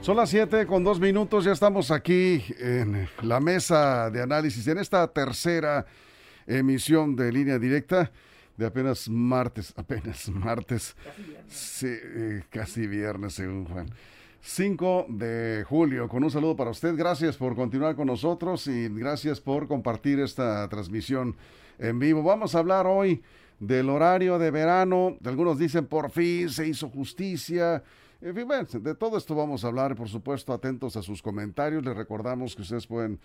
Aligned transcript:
Son 0.00 0.18
las 0.18 0.28
7 0.28 0.66
con 0.66 0.84
dos 0.84 1.00
minutos, 1.00 1.44
ya 1.44 1.52
estamos 1.52 1.90
aquí 1.90 2.44
en 2.58 3.08
la 3.22 3.40
mesa 3.40 4.10
de 4.10 4.20
análisis, 4.20 4.66
en 4.66 4.76
esta 4.76 5.06
tercera 5.08 5.86
emisión 6.46 7.16
de 7.16 7.32
línea 7.32 7.58
directa 7.58 8.12
de 8.56 8.66
apenas 8.66 9.08
martes, 9.08 9.72
apenas 9.76 10.28
martes, 10.28 10.94
casi 10.94 11.22
viernes, 11.22 11.82
eh, 11.84 12.42
casi 12.50 12.86
viernes 12.86 13.32
según 13.32 13.64
Juan. 13.64 13.86
5 14.42 15.06
de 15.08 15.64
julio, 15.66 16.06
con 16.06 16.22
un 16.22 16.30
saludo 16.30 16.54
para 16.54 16.70
usted, 16.70 16.94
gracias 16.96 17.38
por 17.38 17.56
continuar 17.56 17.96
con 17.96 18.06
nosotros 18.06 18.66
y 18.66 18.90
gracias 18.90 19.40
por 19.40 19.66
compartir 19.66 20.20
esta 20.20 20.68
transmisión 20.68 21.34
en 21.78 21.98
vivo. 21.98 22.22
Vamos 22.22 22.54
a 22.54 22.58
hablar 22.58 22.86
hoy 22.86 23.22
del 23.58 23.88
horario 23.88 24.38
de 24.38 24.50
verano, 24.50 25.16
algunos 25.24 25.58
dicen 25.58 25.86
por 25.86 26.10
fin 26.10 26.50
se 26.50 26.66
hizo 26.66 26.88
justicia, 26.90 27.82
en 28.24 28.34
fin, 28.34 28.46
bueno, 28.46 28.66
de 28.72 28.94
todo 28.94 29.18
esto 29.18 29.34
vamos 29.34 29.64
a 29.64 29.68
hablar, 29.68 29.94
por 29.94 30.08
supuesto, 30.08 30.54
atentos 30.54 30.96
a 30.96 31.02
sus 31.02 31.20
comentarios. 31.20 31.84
Les 31.84 31.94
recordamos 31.94 32.56
que 32.56 32.62
ustedes 32.62 32.86
pueden 32.86 33.20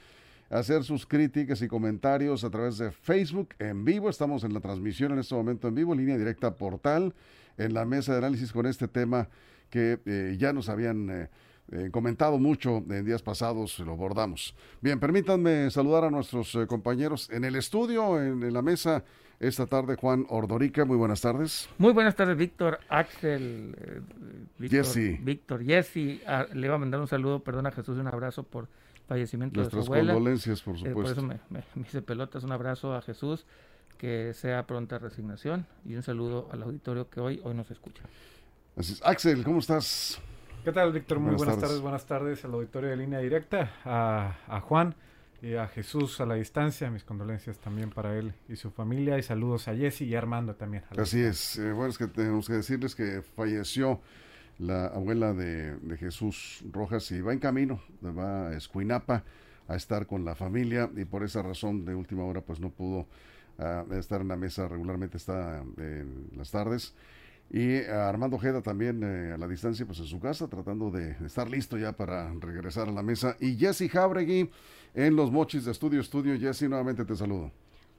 hacer 0.49 0.83
sus 0.83 1.05
críticas 1.05 1.61
y 1.61 1.69
comentarios 1.69 2.43
a 2.43 2.49
través 2.49 2.79
de 2.79 2.91
Facebook 2.91 3.49
en 3.59 3.85
vivo. 3.85 4.09
Estamos 4.09 4.43
en 4.43 4.53
la 4.53 4.59
transmisión 4.59 5.13
en 5.13 5.19
este 5.19 5.35
momento 5.35 5.69
en 5.69 5.75
vivo, 5.75 5.95
línea 5.95 6.17
directa 6.17 6.53
portal, 6.53 7.13
en 7.57 7.73
la 7.73 7.85
mesa 7.85 8.11
de 8.11 8.17
análisis 8.17 8.51
con 8.51 8.65
este 8.65 8.89
tema 8.89 9.29
que 9.69 9.99
eh, 10.05 10.35
ya 10.37 10.51
nos 10.51 10.67
habían 10.67 11.09
eh, 11.09 11.29
eh, 11.71 11.89
comentado 11.91 12.37
mucho 12.37 12.83
en 12.89 13.05
días 13.05 13.21
pasados, 13.21 13.79
lo 13.79 13.93
abordamos. 13.93 14.55
Bien, 14.81 14.99
permítanme 14.99 15.69
saludar 15.71 16.05
a 16.05 16.09
nuestros 16.09 16.57
compañeros 16.67 17.29
en 17.31 17.43
el 17.43 17.55
estudio, 17.55 18.21
en 18.21 18.53
la 18.53 18.61
mesa 18.61 19.03
esta 19.39 19.65
tarde 19.65 19.95
Juan 19.95 20.25
Ordorica. 20.29 20.85
Muy 20.85 20.97
buenas 20.97 21.21
tardes. 21.21 21.69
Muy 21.77 21.93
buenas 21.93 22.15
tardes, 22.15 22.37
Víctor, 22.37 22.79
Axel, 22.89 23.75
eh, 23.79 24.01
Víctor, 24.57 24.79
Jesse. 24.79 25.23
Víctor, 25.23 25.63
Jesse. 25.63 26.21
Ah, 26.27 26.45
le 26.53 26.67
iba 26.67 26.75
a 26.75 26.77
mandar 26.77 26.99
un 26.99 27.07
saludo, 27.07 27.41
perdón 27.41 27.67
a 27.67 27.71
Jesús, 27.71 27.97
un 27.97 28.07
abrazo 28.07 28.43
por 28.43 28.67
fallecimiento 29.07 29.63
de 29.63 29.69
su 29.69 29.79
abuela. 29.79 30.13
condolencias, 30.13 30.61
por 30.61 30.77
supuesto. 30.77 30.99
Eh, 30.99 31.03
por 31.03 31.11
eso 31.11 31.41
me, 31.49 31.63
hice 31.81 32.01
pelotas, 32.01 32.43
un 32.43 32.51
abrazo 32.51 32.93
a 32.93 33.01
Jesús, 33.01 33.45
que 33.97 34.33
sea 34.33 34.67
pronta 34.67 34.99
resignación 34.99 35.65
y 35.85 35.95
un 35.95 36.03
saludo 36.03 36.49
al 36.51 36.61
auditorio 36.63 37.09
que 37.09 37.19
hoy, 37.19 37.41
hoy 37.43 37.53
nos 37.53 37.71
escucha. 37.71 38.03
Así 38.75 38.93
es. 38.93 39.01
Axel, 39.03 39.43
¿cómo 39.43 39.59
estás? 39.59 40.21
¿Qué 40.63 40.73
tal, 40.73 40.91
Víctor? 40.91 41.19
Muy 41.19 41.35
buenas, 41.35 41.57
tardes. 41.57 41.79
buenas 41.79 42.05
tardes 42.05 42.43
al 42.43 42.53
auditorio 42.53 42.89
de 42.89 42.97
línea 42.97 43.19
directa, 43.19 43.71
a, 43.85 44.35
a 44.47 44.59
Juan 44.59 44.93
y 45.41 45.55
a 45.55 45.67
Jesús 45.67 46.19
a 46.19 46.25
la 46.25 46.35
distancia, 46.35 46.91
mis 46.91 47.05
condolencias 47.05 47.59
también 47.59 47.89
para 47.91 48.17
él 48.17 48.33
y 48.49 48.57
su 48.57 48.69
familia 48.69 49.17
y 49.17 49.23
saludos 49.23 49.69
a 49.69 49.75
Jesse 49.75 50.01
y 50.01 50.15
a 50.15 50.17
Armando 50.17 50.55
también. 50.55 50.83
Así 50.97 51.21
es, 51.21 51.57
eh, 51.57 51.71
bueno, 51.71 51.89
es 51.89 51.97
que 51.97 52.07
tenemos 52.07 52.45
que 52.47 52.53
decirles 52.53 52.93
que 52.93 53.21
falleció 53.21 54.01
la 54.57 54.87
abuela 54.87 55.33
de, 55.33 55.77
Jesús 55.97 56.61
Rojas 56.71 57.09
y 57.11 57.21
va 57.21 57.31
en 57.31 57.39
camino, 57.39 57.81
va 58.03 58.49
a 58.49 58.57
Escuinapa 58.57 59.23
a 59.69 59.75
estar 59.77 60.07
con 60.07 60.25
la 60.25 60.35
familia 60.35 60.89
y 60.93 61.05
por 61.05 61.23
esa 61.23 61.41
razón 61.41 61.85
de 61.85 61.95
última 61.95 62.25
hora 62.25 62.41
pues 62.41 62.59
no 62.59 62.69
pudo 62.69 63.07
ah, 63.59 63.85
estar 63.91 64.19
en 64.19 64.27
la 64.27 64.35
mesa, 64.35 64.67
regularmente 64.67 65.15
está 65.15 65.63
en 65.77 66.31
las 66.35 66.51
tardes. 66.51 66.93
Y 67.51 67.83
Armando 67.85 68.37
Ojeda 68.37 68.61
también 68.61 69.01
eh, 69.03 69.33
a 69.33 69.37
la 69.37 69.47
distancia, 69.47 69.85
pues 69.85 69.99
en 69.99 70.05
su 70.05 70.19
casa, 70.19 70.47
tratando 70.47 70.91
de 70.91 71.17
estar 71.25 71.49
listo 71.49 71.77
ya 71.77 71.93
para 71.93 72.31
regresar 72.35 72.87
a 72.89 72.91
la 72.91 73.01
mesa. 73.01 73.35
Y 73.39 73.55
Jesse 73.57 73.89
Jabregui 73.89 74.51
en 74.93 75.15
los 75.15 75.31
mochis 75.31 75.65
de 75.65 75.71
Estudio 75.71 75.99
Estudio. 75.99 76.37
Jesse, 76.39 76.63
nuevamente 76.63 77.05
te 77.05 77.15
saludo. 77.15 77.51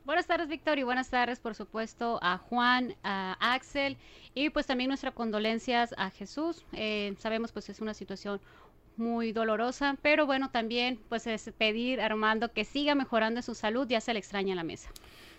Buenas 0.05 0.27
tardes, 0.27 0.49
Víctor, 0.49 0.79
y 0.79 0.83
buenas 0.83 1.11
tardes, 1.11 1.39
por 1.41 1.55
supuesto, 1.55 2.19
a 2.23 2.39
Juan, 2.39 2.95
a 3.03 3.37
Axel, 3.55 3.97
y 4.35 4.51
pues 4.51 4.67
también 4.67 4.89
nuestras 4.89 5.15
condolencias 5.15 5.95
a 5.99 6.11
Jesús. 6.11 6.65
Eh, 6.73 7.15
sabemos, 7.19 7.53
pues 7.53 7.69
es 7.69 7.81
una 7.81 7.95
situación 7.95 8.41
muy 8.97 9.33
dolorosa, 9.33 9.97
pero 10.03 10.27
bueno, 10.27 10.51
también 10.51 10.99
pues 11.09 11.27
es 11.27 11.51
pedir 11.57 12.01
a 12.01 12.07
Armando 12.07 12.53
que 12.53 12.65
siga 12.65 12.95
mejorando 12.95 13.43
su 13.43 13.55
salud, 13.55 13.87
ya 13.89 14.01
se 14.01 14.13
le 14.13 14.19
extraña 14.19 14.55
la 14.55 14.65
mesa. 14.65 14.91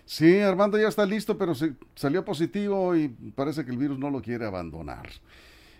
Sí, 0.04 0.40
Armando 0.40 0.78
ya 0.78 0.88
está 0.88 1.06
listo, 1.06 1.38
pero 1.38 1.54
se, 1.54 1.74
salió 1.94 2.24
positivo 2.24 2.96
y 2.96 3.08
parece 3.08 3.64
que 3.64 3.70
el 3.70 3.78
virus 3.78 3.98
no 3.98 4.10
lo 4.10 4.20
quiere 4.20 4.44
abandonar. 4.46 5.08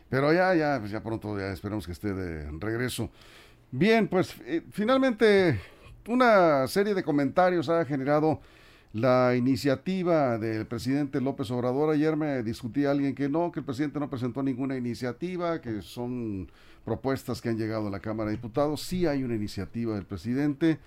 Pero 0.08 0.32
ya, 0.32 0.54
ya, 0.54 0.78
pues 0.78 0.90
ya 0.90 1.02
pronto 1.02 1.38
ya 1.38 1.52
esperamos 1.52 1.86
que 1.86 1.92
esté 1.92 2.12
de 2.12 2.50
regreso. 2.58 3.10
Bien, 3.70 4.08
pues 4.08 4.34
eh, 4.44 4.62
finalmente 4.70 5.58
una 6.06 6.66
serie 6.66 6.94
de 6.94 7.02
comentarios 7.02 7.68
ha 7.68 7.84
generado 7.84 8.40
la 8.92 9.34
iniciativa 9.34 10.36
del 10.36 10.66
presidente 10.66 11.20
López 11.20 11.50
Obrador. 11.50 11.90
Ayer 11.94 12.16
me 12.16 12.42
discutía 12.42 12.90
alguien 12.90 13.14
que 13.14 13.28
no, 13.28 13.50
que 13.50 13.60
el 13.60 13.66
presidente 13.66 13.98
no 13.98 14.10
presentó 14.10 14.42
ninguna 14.42 14.76
iniciativa, 14.76 15.60
que 15.60 15.80
son 15.80 16.50
propuestas 16.84 17.40
que 17.40 17.48
han 17.48 17.56
llegado 17.56 17.88
a 17.88 17.90
la 17.90 18.00
Cámara 18.00 18.30
de 18.30 18.36
Diputados. 18.36 18.82
Sí 18.82 19.06
hay 19.06 19.22
una 19.22 19.34
iniciativa 19.34 19.94
del 19.94 20.04
presidente 20.04 20.78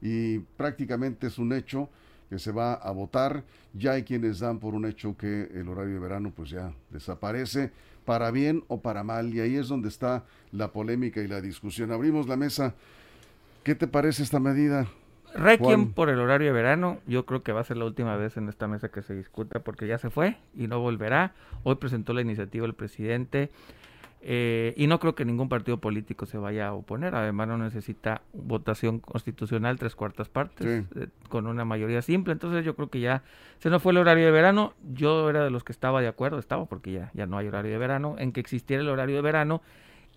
y 0.00 0.38
prácticamente 0.38 1.26
es 1.26 1.38
un 1.38 1.52
hecho 1.52 1.90
que 2.30 2.38
se 2.38 2.52
va 2.52 2.74
a 2.74 2.90
votar. 2.92 3.42
Ya 3.74 3.92
hay 3.92 4.04
quienes 4.04 4.38
dan 4.38 4.58
por 4.60 4.74
un 4.74 4.86
hecho 4.86 5.16
que 5.16 5.50
el 5.52 5.68
horario 5.68 5.94
de 5.94 6.00
verano 6.00 6.32
pues 6.34 6.48
ya 6.48 6.72
desaparece 6.90 7.72
para 8.06 8.30
bien 8.30 8.64
o 8.68 8.80
para 8.80 9.04
mal, 9.04 9.34
y 9.34 9.40
ahí 9.40 9.56
es 9.56 9.68
donde 9.68 9.88
está 9.88 10.24
la 10.52 10.72
polémica 10.72 11.20
y 11.20 11.28
la 11.28 11.40
discusión. 11.40 11.92
Abrimos 11.92 12.26
la 12.26 12.36
mesa. 12.36 12.74
¿Qué 13.62 13.74
te 13.74 13.86
parece 13.86 14.22
esta 14.22 14.40
medida? 14.40 14.86
Requiem 15.34 15.92
por 15.92 16.08
el 16.08 16.18
horario 16.18 16.48
de 16.48 16.52
verano, 16.52 16.98
yo 17.06 17.24
creo 17.24 17.42
que 17.42 17.52
va 17.52 17.60
a 17.60 17.64
ser 17.64 17.76
la 17.76 17.84
última 17.84 18.16
vez 18.16 18.36
en 18.36 18.48
esta 18.48 18.66
mesa 18.66 18.88
que 18.88 19.02
se 19.02 19.14
discuta 19.14 19.60
porque 19.60 19.86
ya 19.86 19.98
se 19.98 20.10
fue 20.10 20.36
y 20.56 20.66
no 20.66 20.80
volverá. 20.80 21.34
Hoy 21.62 21.76
presentó 21.76 22.12
la 22.14 22.20
iniciativa 22.20 22.66
el 22.66 22.74
presidente. 22.74 23.50
Eh, 24.22 24.74
y 24.76 24.86
no 24.86 25.00
creo 25.00 25.14
que 25.14 25.24
ningún 25.24 25.48
partido 25.48 25.78
político 25.78 26.26
se 26.26 26.36
vaya 26.36 26.68
a 26.68 26.72
oponer. 26.74 27.14
Además, 27.14 27.48
no 27.48 27.58
necesita 27.58 28.22
votación 28.32 28.98
constitucional, 28.98 29.78
tres 29.78 29.94
cuartas 29.96 30.28
partes, 30.28 30.84
eh, 30.94 31.08
con 31.28 31.46
una 31.46 31.64
mayoría 31.64 32.02
simple. 32.02 32.32
Entonces, 32.32 32.64
yo 32.64 32.76
creo 32.76 32.90
que 32.90 33.00
ya 33.00 33.22
se 33.58 33.70
nos 33.70 33.82
fue 33.82 33.92
el 33.92 33.98
horario 33.98 34.26
de 34.26 34.30
verano. 34.30 34.74
Yo 34.92 35.30
era 35.30 35.42
de 35.44 35.50
los 35.50 35.64
que 35.64 35.72
estaba 35.72 36.02
de 36.02 36.08
acuerdo, 36.08 36.38
estaba 36.38 36.66
porque 36.66 36.92
ya, 36.92 37.10
ya 37.14 37.26
no 37.26 37.38
hay 37.38 37.48
horario 37.48 37.72
de 37.72 37.78
verano, 37.78 38.16
en 38.18 38.32
que 38.32 38.40
existiera 38.40 38.82
el 38.82 38.88
horario 38.88 39.16
de 39.16 39.22
verano. 39.22 39.62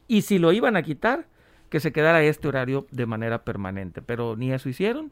Y 0.07 0.23
si 0.23 0.37
lo 0.37 0.51
iban 0.51 0.75
a 0.75 0.83
quitar, 0.83 1.27
que 1.69 1.79
se 1.79 1.91
quedara 1.91 2.21
este 2.21 2.47
horario 2.47 2.85
de 2.91 3.05
manera 3.05 3.43
permanente. 3.43 4.01
Pero 4.01 4.35
ni 4.35 4.51
eso 4.51 4.67
hicieron. 4.67 5.11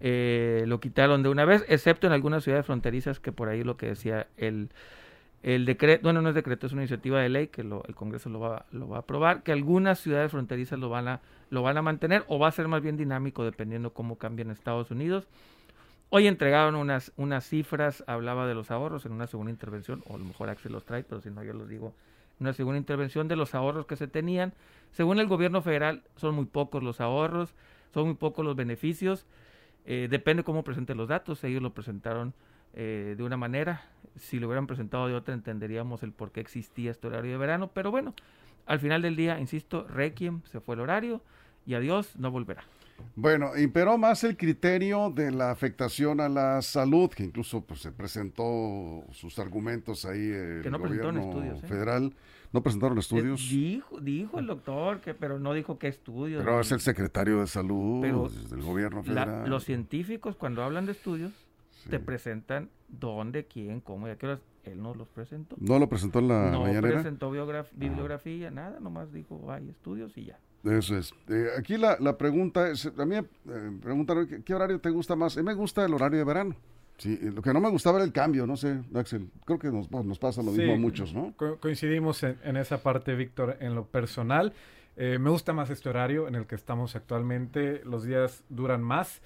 Eh, 0.00 0.64
lo 0.66 0.80
quitaron 0.80 1.22
de 1.22 1.28
una 1.28 1.44
vez, 1.44 1.64
excepto 1.68 2.06
en 2.06 2.12
algunas 2.12 2.42
ciudades 2.42 2.66
fronterizas, 2.66 3.20
que 3.20 3.32
por 3.32 3.48
ahí 3.48 3.62
lo 3.62 3.76
que 3.76 3.86
decía 3.86 4.26
el 4.36 4.70
el 5.44 5.66
decreto, 5.66 6.02
bueno, 6.02 6.22
no 6.22 6.30
es 6.30 6.34
decreto, 6.34 6.66
es 6.66 6.72
una 6.72 6.80
iniciativa 6.82 7.20
de 7.20 7.28
ley 7.28 7.48
que 7.48 7.60
el 7.60 7.94
Congreso 7.94 8.30
lo 8.30 8.40
va, 8.40 8.64
lo 8.72 8.88
va 8.88 8.96
a 8.96 9.00
aprobar, 9.00 9.42
que 9.42 9.52
algunas 9.52 10.00
ciudades 10.00 10.30
fronterizas 10.30 10.78
lo 10.78 10.88
van, 10.88 11.06
a, 11.06 11.20
lo 11.50 11.62
van 11.62 11.76
a 11.76 11.82
mantener 11.82 12.24
o 12.28 12.38
va 12.38 12.48
a 12.48 12.50
ser 12.50 12.66
más 12.66 12.80
bien 12.80 12.96
dinámico 12.96 13.44
dependiendo 13.44 13.92
cómo 13.92 14.16
cambien 14.16 14.50
Estados 14.50 14.90
Unidos. 14.90 15.28
Hoy 16.08 16.28
entregaron 16.28 16.76
unas, 16.76 17.12
unas 17.18 17.46
cifras, 17.46 18.02
hablaba 18.06 18.46
de 18.46 18.54
los 18.54 18.70
ahorros 18.70 19.04
en 19.04 19.12
una 19.12 19.26
segunda 19.26 19.50
intervención, 19.50 20.02
o 20.08 20.14
a 20.14 20.18
lo 20.18 20.24
mejor 20.24 20.48
Axel 20.48 20.72
los 20.72 20.86
trae, 20.86 21.04
pero 21.04 21.20
si 21.20 21.28
no 21.30 21.44
yo 21.44 21.52
los 21.52 21.68
digo, 21.68 21.92
una 22.40 22.54
segunda 22.54 22.78
intervención 22.78 23.28
de 23.28 23.36
los 23.36 23.54
ahorros 23.54 23.84
que 23.84 23.96
se 23.96 24.08
tenían. 24.08 24.54
Según 24.92 25.18
el 25.18 25.26
gobierno 25.26 25.60
federal, 25.60 26.04
son 26.16 26.36
muy 26.36 26.46
pocos 26.46 26.82
los 26.82 27.02
ahorros, 27.02 27.52
son 27.92 28.06
muy 28.06 28.14
pocos 28.14 28.46
los 28.46 28.56
beneficios, 28.56 29.26
eh, 29.84 30.08
depende 30.10 30.42
cómo 30.42 30.64
presenten 30.64 30.96
los 30.96 31.08
datos, 31.08 31.44
ellos 31.44 31.60
lo 31.60 31.74
presentaron 31.74 32.32
eh, 32.74 33.14
de 33.16 33.22
una 33.22 33.36
manera. 33.36 33.82
Si 34.16 34.38
lo 34.38 34.46
hubieran 34.46 34.66
presentado 34.66 35.08
de 35.08 35.14
otra, 35.14 35.34
entenderíamos 35.34 36.02
el 36.02 36.12
por 36.12 36.30
qué 36.30 36.40
existía 36.40 36.90
este 36.90 37.06
horario 37.06 37.32
de 37.32 37.38
verano. 37.38 37.70
Pero 37.72 37.90
bueno, 37.90 38.14
al 38.66 38.80
final 38.80 39.02
del 39.02 39.16
día, 39.16 39.38
insisto, 39.38 39.86
Requiem 39.88 40.42
se 40.44 40.60
fue 40.60 40.74
el 40.74 40.80
horario 40.80 41.20
y 41.66 41.74
adiós, 41.74 42.16
no 42.16 42.30
volverá. 42.30 42.64
Bueno, 43.16 43.56
imperó 43.56 43.98
más 43.98 44.24
el 44.24 44.36
criterio 44.36 45.10
de 45.10 45.30
la 45.30 45.50
afectación 45.50 46.20
a 46.20 46.28
la 46.28 46.62
salud, 46.62 47.10
que 47.10 47.24
incluso 47.24 47.60
pues, 47.60 47.80
se 47.80 47.92
presentó 47.92 49.04
sus 49.12 49.38
argumentos 49.38 50.04
ahí 50.04 50.30
el 50.30 50.70
no 50.70 50.78
gobierno 50.78 51.20
estudios, 51.20 51.62
¿eh? 51.62 51.66
federal. 51.66 52.12
¿No 52.52 52.62
presentaron 52.62 52.98
estudios? 52.98 53.48
Dijo, 53.48 53.98
dijo 53.98 54.38
el 54.38 54.46
doctor, 54.46 55.00
que 55.00 55.12
pero 55.12 55.40
no 55.40 55.54
dijo 55.54 55.76
qué 55.76 55.88
estudios. 55.88 56.44
Pero 56.44 56.60
es 56.60 56.70
el 56.70 56.80
secretario 56.80 57.40
de 57.40 57.48
salud 57.48 58.30
del 58.48 58.62
gobierno 58.62 59.02
federal. 59.02 59.50
los 59.50 59.64
científicos 59.64 60.36
cuando 60.36 60.62
hablan 60.62 60.86
de 60.86 60.92
estudios 60.92 61.32
te 61.88 61.98
presentan 62.00 62.70
dónde, 62.88 63.46
quién, 63.46 63.80
cómo 63.80 64.08
y 64.08 64.10
a 64.10 64.16
qué 64.16 64.26
horas. 64.26 64.40
Él 64.64 64.82
no 64.82 64.94
los 64.94 65.08
presentó. 65.08 65.56
¿No 65.58 65.78
lo 65.78 65.88
presentó 65.88 66.20
en 66.20 66.28
la 66.28 66.50
no 66.50 66.64
presentó 66.80 67.30
bibliografía, 67.30 68.50
nada, 68.50 68.80
nomás 68.80 69.12
dijo, 69.12 69.52
hay 69.52 69.68
estudios 69.68 70.16
y 70.16 70.24
ya. 70.24 70.38
Eso 70.64 70.96
es. 70.96 71.12
Eh, 71.28 71.48
aquí 71.58 71.76
la, 71.76 71.98
la, 72.00 72.16
pregunta 72.16 72.70
es, 72.70 72.86
a 72.86 73.04
mí 73.04 73.16
me 73.16 73.22
preguntaron, 73.82 74.26
¿qué, 74.26 74.54
horario 74.54 74.80
te 74.80 74.88
gusta 74.88 75.14
más? 75.14 75.36
A 75.36 75.40
mí 75.40 75.46
me 75.46 75.54
gusta 75.54 75.84
el 75.84 75.92
horario 75.92 76.18
de 76.18 76.24
verano. 76.24 76.56
Sí, 76.96 77.18
lo 77.22 77.42
que 77.42 77.52
no 77.52 77.60
me 77.60 77.68
gustaba 77.68 77.98
era 77.98 78.04
el 78.04 78.12
cambio, 78.12 78.46
no 78.46 78.56
sé, 78.56 78.80
Axel, 78.94 79.28
creo 79.44 79.58
que 79.58 79.70
nos, 79.70 79.90
nos 79.90 80.18
pasa 80.18 80.42
lo 80.42 80.52
mismo 80.52 80.74
a 80.74 80.78
muchos, 80.78 81.12
¿no? 81.12 81.34
coincidimos 81.60 82.22
en, 82.22 82.56
esa 82.56 82.82
parte, 82.82 83.16
Víctor, 83.16 83.56
en 83.60 83.74
lo 83.74 83.86
personal. 83.86 84.52
Eh, 84.96 85.18
me 85.18 85.28
gusta 85.28 85.52
más 85.52 85.70
este 85.70 85.88
horario 85.88 86.28
en 86.28 86.36
el 86.36 86.46
que 86.46 86.54
estamos 86.54 86.94
actualmente, 86.94 87.82
los 87.84 88.04
días 88.04 88.44
duran 88.48 88.80
más. 88.80 89.20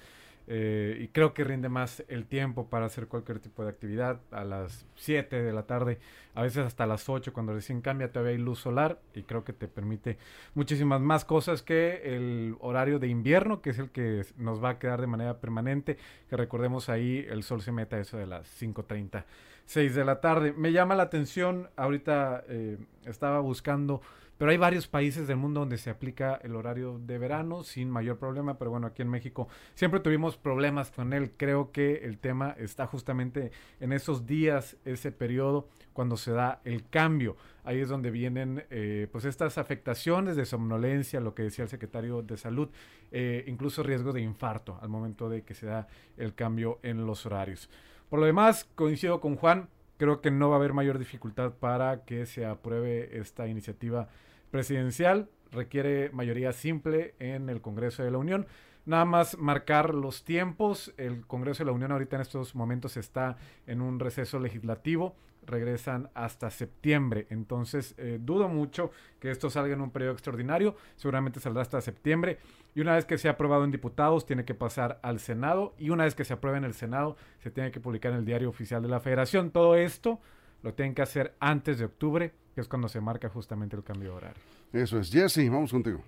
Eh, 0.51 0.97
y 0.99 1.09
creo 1.09 1.35
que 1.35 1.43
rinde 1.43 1.69
más 1.69 2.03
el 2.07 2.25
tiempo 2.25 2.69
para 2.69 2.87
hacer 2.87 3.07
cualquier 3.07 3.37
tipo 3.39 3.63
de 3.63 3.69
actividad 3.69 4.19
a 4.31 4.43
las 4.43 4.83
7 4.95 5.43
de 5.43 5.53
la 5.53 5.67
tarde, 5.67 5.99
a 6.33 6.41
veces 6.41 6.65
hasta 6.65 6.87
las 6.87 7.07
8 7.07 7.33
cuando 7.33 7.53
recién 7.53 7.81
cambia 7.81 8.11
todavía 8.11 8.31
hay 8.31 8.39
luz 8.39 8.57
solar 8.57 8.99
y 9.13 9.21
creo 9.21 9.43
que 9.43 9.53
te 9.53 9.67
permite 9.67 10.17
muchísimas 10.55 11.01
más 11.01 11.23
cosas 11.23 11.61
que 11.61 12.01
el 12.15 12.55
horario 12.61 12.97
de 12.97 13.09
invierno, 13.09 13.61
que 13.61 13.69
es 13.69 13.77
el 13.77 13.91
que 13.91 14.25
nos 14.37 14.63
va 14.63 14.69
a 14.69 14.79
quedar 14.79 15.01
de 15.01 15.05
manera 15.05 15.39
permanente, 15.39 15.97
que 16.31 16.35
recordemos 16.35 16.89
ahí 16.89 17.23
el 17.29 17.43
sol 17.43 17.61
se 17.61 17.71
mete 17.71 17.97
a 17.97 17.99
eso 17.99 18.17
de 18.17 18.25
las 18.25 18.47
5.30, 18.59 19.25
6 19.67 19.93
de 19.93 20.03
la 20.03 20.19
tarde. 20.19 20.51
Me 20.53 20.71
llama 20.71 20.95
la 20.95 21.03
atención, 21.03 21.69
ahorita 21.75 22.43
eh, 22.49 22.79
estaba 23.05 23.39
buscando 23.39 24.01
pero 24.39 24.51
hay 24.51 24.57
varios 24.57 24.87
países 24.87 25.27
del 25.27 25.35
mundo 25.35 25.59
donde 25.59 25.77
se 25.77 25.89
aplica 25.89 26.39
el 26.41 26.55
horario 26.55 26.97
de 26.97 27.17
verano 27.17 27.65
sin 27.65 27.89
mayor 27.89 28.17
problema, 28.17 28.57
pero 28.57 28.71
bueno, 28.71 28.87
aquí 28.87 29.01
en 29.01 29.09
México 29.09 29.49
siempre 29.75 29.99
tuvimos 29.99 30.37
problemas 30.37 30.91
con 30.91 31.11
él. 31.11 31.33
Creo 31.35 31.73
que 31.73 32.05
el 32.05 32.19
tema 32.19 32.55
está 32.57 32.87
justamente 32.87 33.51
en 33.81 33.91
esos 33.91 34.25
días, 34.25 34.77
ese 34.85 35.11
periodo, 35.11 35.67
cuando 35.91 36.15
se 36.15 36.31
da 36.31 36.61
el 36.63 36.87
cambio. 36.87 37.35
Ahí 37.65 37.79
es 37.81 37.89
donde 37.89 38.11
vienen 38.11 38.63
eh, 38.69 39.09
pues 39.11 39.25
estas 39.25 39.57
afectaciones 39.57 40.37
de 40.37 40.45
somnolencia, 40.45 41.19
lo 41.19 41.35
que 41.35 41.43
decía 41.43 41.63
el 41.63 41.69
secretario 41.69 42.21
de 42.21 42.37
salud, 42.37 42.69
eh, 43.11 43.43
incluso 43.45 43.83
riesgo 43.83 44.13
de 44.13 44.21
infarto 44.21 44.79
al 44.81 44.87
momento 44.87 45.27
de 45.27 45.43
que 45.43 45.53
se 45.53 45.65
da 45.65 45.89
el 46.15 46.33
cambio 46.33 46.79
en 46.81 47.05
los 47.05 47.25
horarios. 47.25 47.69
Por 48.09 48.21
lo 48.21 48.25
demás, 48.25 48.69
coincido 48.75 49.19
con 49.19 49.35
Juan, 49.35 49.67
creo 49.97 50.21
que 50.21 50.31
no 50.31 50.47
va 50.47 50.55
a 50.55 50.59
haber 50.59 50.71
mayor 50.71 50.97
dificultad 50.97 51.51
para 51.55 52.05
que 52.05 52.25
se 52.25 52.45
apruebe 52.45 53.19
esta 53.19 53.45
iniciativa 53.49 54.07
presidencial 54.51 55.29
requiere 55.51 56.09
mayoría 56.11 56.53
simple 56.53 57.15
en 57.19 57.49
el 57.49 57.61
Congreso 57.61 58.03
de 58.03 58.11
la 58.11 58.17
Unión. 58.17 58.47
Nada 58.85 59.05
más 59.05 59.37
marcar 59.37 59.93
los 59.93 60.23
tiempos. 60.23 60.93
El 60.97 61.25
Congreso 61.27 61.63
de 61.63 61.67
la 61.67 61.73
Unión 61.73 61.91
ahorita 61.91 62.15
en 62.15 62.21
estos 62.21 62.55
momentos 62.55 62.97
está 62.97 63.37
en 63.67 63.81
un 63.81 63.99
receso 63.99 64.39
legislativo. 64.39 65.15
Regresan 65.45 66.09
hasta 66.13 66.49
septiembre. 66.49 67.27
Entonces 67.29 67.95
eh, 67.97 68.19
dudo 68.21 68.47
mucho 68.47 68.91
que 69.19 69.31
esto 69.31 69.49
salga 69.49 69.73
en 69.73 69.81
un 69.81 69.91
periodo 69.91 70.13
extraordinario. 70.13 70.75
Seguramente 70.95 71.39
saldrá 71.39 71.61
hasta 71.61 71.81
septiembre. 71.81 72.39
Y 72.75 72.81
una 72.81 72.95
vez 72.95 73.05
que 73.05 73.17
sea 73.17 73.31
aprobado 73.31 73.63
en 73.63 73.71
diputados, 73.71 74.25
tiene 74.25 74.45
que 74.45 74.55
pasar 74.55 74.99
al 75.01 75.19
Senado. 75.19 75.75
Y 75.77 75.89
una 75.89 76.05
vez 76.05 76.15
que 76.15 76.25
se 76.25 76.33
apruebe 76.33 76.57
en 76.57 76.63
el 76.63 76.73
Senado, 76.73 77.17
se 77.39 77.51
tiene 77.51 77.71
que 77.71 77.79
publicar 77.79 78.11
en 78.11 78.19
el 78.19 78.25
diario 78.25 78.49
oficial 78.49 78.81
de 78.81 78.89
la 78.89 78.99
Federación. 78.99 79.51
Todo 79.51 79.75
esto 79.75 80.19
lo 80.61 80.73
tienen 80.73 80.93
que 80.93 81.01
hacer 81.01 81.35
antes 81.39 81.79
de 81.79 81.85
octubre 81.85 82.33
que 82.59 82.63
es 82.63 82.67
cuando 82.67 82.89
se 82.89 82.99
marca 82.99 83.29
justamente 83.29 83.77
el 83.77 83.83
cambio 83.83 84.11
de 84.11 84.15
horario. 84.17 84.43
Eso 84.73 84.99
es. 84.99 85.09
Jesse, 85.09 85.49
vamos 85.49 85.71
contigo. 85.71 86.03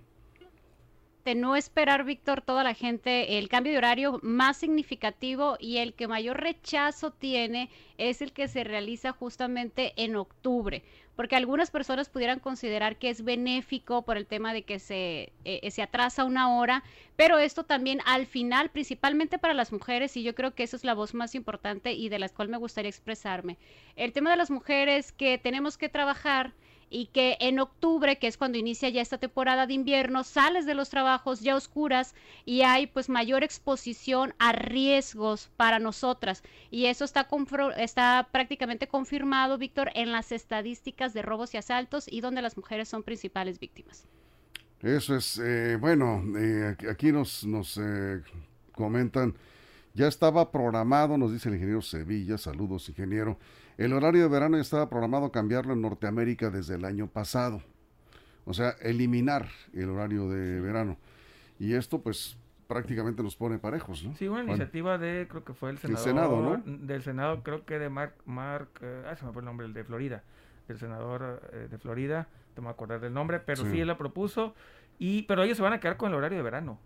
De 1.24 1.34
no 1.34 1.56
esperar, 1.56 2.04
Víctor, 2.04 2.42
toda 2.42 2.62
la 2.64 2.74
gente, 2.74 3.38
el 3.38 3.48
cambio 3.48 3.72
de 3.72 3.78
horario 3.78 4.20
más 4.22 4.58
significativo 4.58 5.56
y 5.60 5.78
el 5.78 5.94
que 5.94 6.10
mayor 6.10 6.42
rechazo 6.42 7.12
tiene 7.12 7.70
es 7.98 8.22
el 8.22 8.34
que 8.34 8.50
se 8.50 8.66
realiza 8.66 9.14
justamente 9.14 9.94
en 9.96 10.18
octubre, 10.18 10.84
porque 11.22 11.36
algunas 11.36 11.70
personas 11.70 12.10
pudieran 12.10 12.40
considerar 12.40 12.98
que 12.98 13.12
es 13.12 13.24
benéfico 13.24 14.02
por 14.02 14.18
el 14.18 14.26
tema 14.26 14.54
de 14.54 14.64
que 14.64 14.80
se, 14.80 15.32
eh, 15.46 15.70
se 15.70 15.84
atrasa 15.84 16.26
una 16.26 16.58
hora, 16.58 16.84
pero 17.16 17.38
esto 17.38 17.64
también 17.64 18.00
al 18.08 18.26
final, 18.26 18.72
principalmente 18.72 19.38
para 19.38 19.54
las 19.54 19.72
mujeres, 19.72 20.18
y 20.18 20.24
yo 20.24 20.34
creo 20.34 20.56
que 20.56 20.64
esa 20.64 20.78
es 20.78 20.84
la 20.84 20.96
voz 20.96 21.14
más 21.14 21.36
importante 21.36 21.94
y 21.94 22.10
de 22.10 22.18
la 22.18 22.28
cual 22.30 22.50
me 22.50 22.58
gustaría 22.58 22.90
expresarme, 22.90 23.60
el 23.96 24.14
tema 24.14 24.32
de 24.32 24.38
las 24.38 24.50
mujeres 24.50 25.12
que 25.12 25.38
tenemos 25.38 25.78
que 25.78 25.90
trabajar 25.90 26.54
y 26.92 27.08
que 27.08 27.38
en 27.40 27.60
octubre, 27.60 28.20
que 28.20 28.28
es 28.28 28.38
cuando 28.38 28.58
inicia 28.58 28.90
ya 28.90 29.02
esta 29.02 29.18
temporada 29.18 29.66
de 29.66 29.74
invierno, 29.74 30.26
sales 30.26 30.66
de 30.66 30.76
los 30.76 30.90
trabajos 30.90 31.40
ya 31.40 31.56
oscuras 31.56 32.14
y 32.46 32.62
hay 32.64 32.86
pues 32.86 33.08
mayor 33.08 33.44
exposición 33.44 34.36
a 34.40 34.52
riesgos 34.52 35.50
para 35.56 35.80
nosotras. 35.80 36.44
Y 36.70 36.88
eso 36.88 37.06
está, 37.06 37.28
está 37.78 38.28
prácticamente 38.32 38.90
confirmado, 38.90 39.58
Víctor, 39.58 39.90
en 39.96 40.12
las 40.12 40.34
estadísticas 40.34 41.14
de 41.14 41.22
robos 41.22 41.54
y 41.54 41.58
asaltos 41.58 42.12
y 42.12 42.20
donde 42.20 42.42
las 42.42 42.58
mujeres 42.58 42.90
son 42.90 43.04
principales 43.04 43.58
víctimas. 43.58 44.06
Eso 44.82 45.16
es, 45.16 45.40
eh, 45.42 45.78
bueno, 45.80 46.22
eh, 46.38 46.76
aquí 46.90 47.14
nos, 47.14 47.46
nos 47.46 47.78
eh, 47.78 48.22
comentan, 48.74 49.36
ya 49.94 50.08
estaba 50.08 50.52
programado, 50.52 51.18
nos 51.18 51.32
dice 51.32 51.48
el 51.48 51.56
ingeniero 51.56 51.82
Sevilla, 51.82 52.38
saludos 52.38 52.90
ingeniero, 52.90 53.38
el 53.78 53.94
horario 53.94 54.22
de 54.24 54.30
verano 54.30 54.58
ya 54.58 54.62
estaba 54.62 54.90
programado 54.90 55.32
cambiarlo 55.32 55.74
en 55.74 55.82
Norteamérica 55.82 56.50
desde 56.50 56.76
el 56.76 56.86
año 56.86 57.08
pasado. 57.08 57.62
O 58.46 58.54
sea, 58.54 58.72
eliminar 58.82 59.48
el 59.74 59.90
horario 59.90 60.30
de 60.30 60.60
verano. 60.62 60.98
Y 61.60 61.74
esto 61.74 62.02
pues 62.02 62.38
prácticamente 62.68 63.22
nos 63.22 63.36
pone 63.36 63.60
parejos, 63.60 64.04
¿no? 64.04 64.16
Sí, 64.16 64.28
una 64.28 64.44
iniciativa 64.44 64.98
de, 64.98 65.28
creo 65.30 65.44
que 65.44 65.54
fue 65.54 65.72
el 65.72 65.78
senador. 65.78 66.04
Senado, 66.04 66.42
¿no? 66.42 66.64
Del 66.66 67.04
Senado, 67.04 67.44
creo 67.44 67.66
que 67.66 67.78
de 67.78 67.90
Mark, 67.90 68.16
Mark 68.26 68.70
eh, 68.82 69.04
ah, 69.10 69.16
se 69.16 69.26
me 69.26 69.34
fue 69.34 69.42
el 69.42 69.46
nombre, 69.46 69.68
el 69.68 69.74
de 69.74 69.84
Florida. 69.84 70.24
El 70.70 70.80
senador 70.80 71.42
eh, 71.52 71.68
de 71.70 71.78
Florida, 71.78 72.30
no 72.56 72.64
me 72.64 72.70
acordar 72.70 73.02
del 73.02 73.14
nombre, 73.14 73.40
pero 73.40 73.64
sí. 73.64 73.82
él 73.82 73.88
la 73.88 73.98
propuso. 73.98 74.56
Y, 75.00 75.24
pero 75.24 75.44
ellos 75.44 75.58
se 75.58 75.64
van 75.64 75.74
a 75.74 75.80
quedar 75.80 75.98
con 75.98 76.12
el 76.12 76.18
horario 76.18 76.38
de 76.38 76.44
verano. 76.44 76.80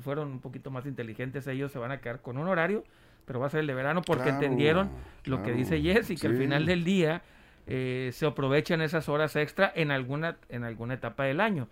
fueron 0.00 0.28
un 0.28 0.40
poquito 0.40 0.70
más 0.70 0.84
inteligentes, 0.86 1.46
ellos 1.46 1.72
se 1.72 1.78
van 1.78 1.90
a 1.90 2.00
quedar 2.00 2.20
con 2.20 2.36
un 2.36 2.46
horario 2.46 2.84
pero 3.30 3.38
va 3.38 3.46
a 3.46 3.50
ser 3.50 3.60
el 3.60 3.68
de 3.68 3.74
verano 3.74 4.02
porque 4.02 4.28
entendieron 4.28 4.90
lo 5.22 5.40
que 5.44 5.52
dice 5.52 5.80
Jesse, 5.80 6.20
que 6.20 6.26
al 6.26 6.36
final 6.36 6.66
del 6.66 6.82
día 6.82 7.22
eh, 7.68 8.10
se 8.12 8.26
aprovechan 8.26 8.80
esas 8.80 9.08
horas 9.08 9.36
extra 9.36 9.70
en 9.72 9.92
alguna, 9.92 10.38
en 10.48 10.64
alguna 10.64 10.94
etapa 10.94 11.22
del 11.22 11.40
año. 11.40 11.68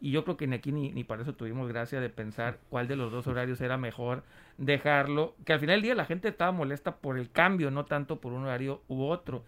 Y 0.00 0.10
yo 0.10 0.24
creo 0.24 0.38
que 0.38 0.46
ni 0.46 0.56
aquí 0.56 0.72
ni, 0.72 0.90
ni 0.90 1.04
para 1.04 1.20
eso 1.20 1.34
tuvimos 1.34 1.68
gracia 1.68 2.00
de 2.00 2.08
pensar 2.08 2.60
cuál 2.70 2.88
de 2.88 2.96
los 2.96 3.12
dos 3.12 3.26
horarios 3.26 3.60
era 3.60 3.76
mejor 3.76 4.22
dejarlo, 4.56 5.34
que 5.44 5.52
al 5.52 5.60
final 5.60 5.74
del 5.74 5.82
día 5.82 5.94
la 5.94 6.06
gente 6.06 6.28
estaba 6.28 6.50
molesta 6.50 6.96
por 6.96 7.18
el 7.18 7.30
cambio, 7.30 7.70
no 7.70 7.84
tanto 7.84 8.18
por 8.18 8.32
un 8.32 8.44
horario 8.44 8.80
u 8.88 9.02
otro. 9.04 9.44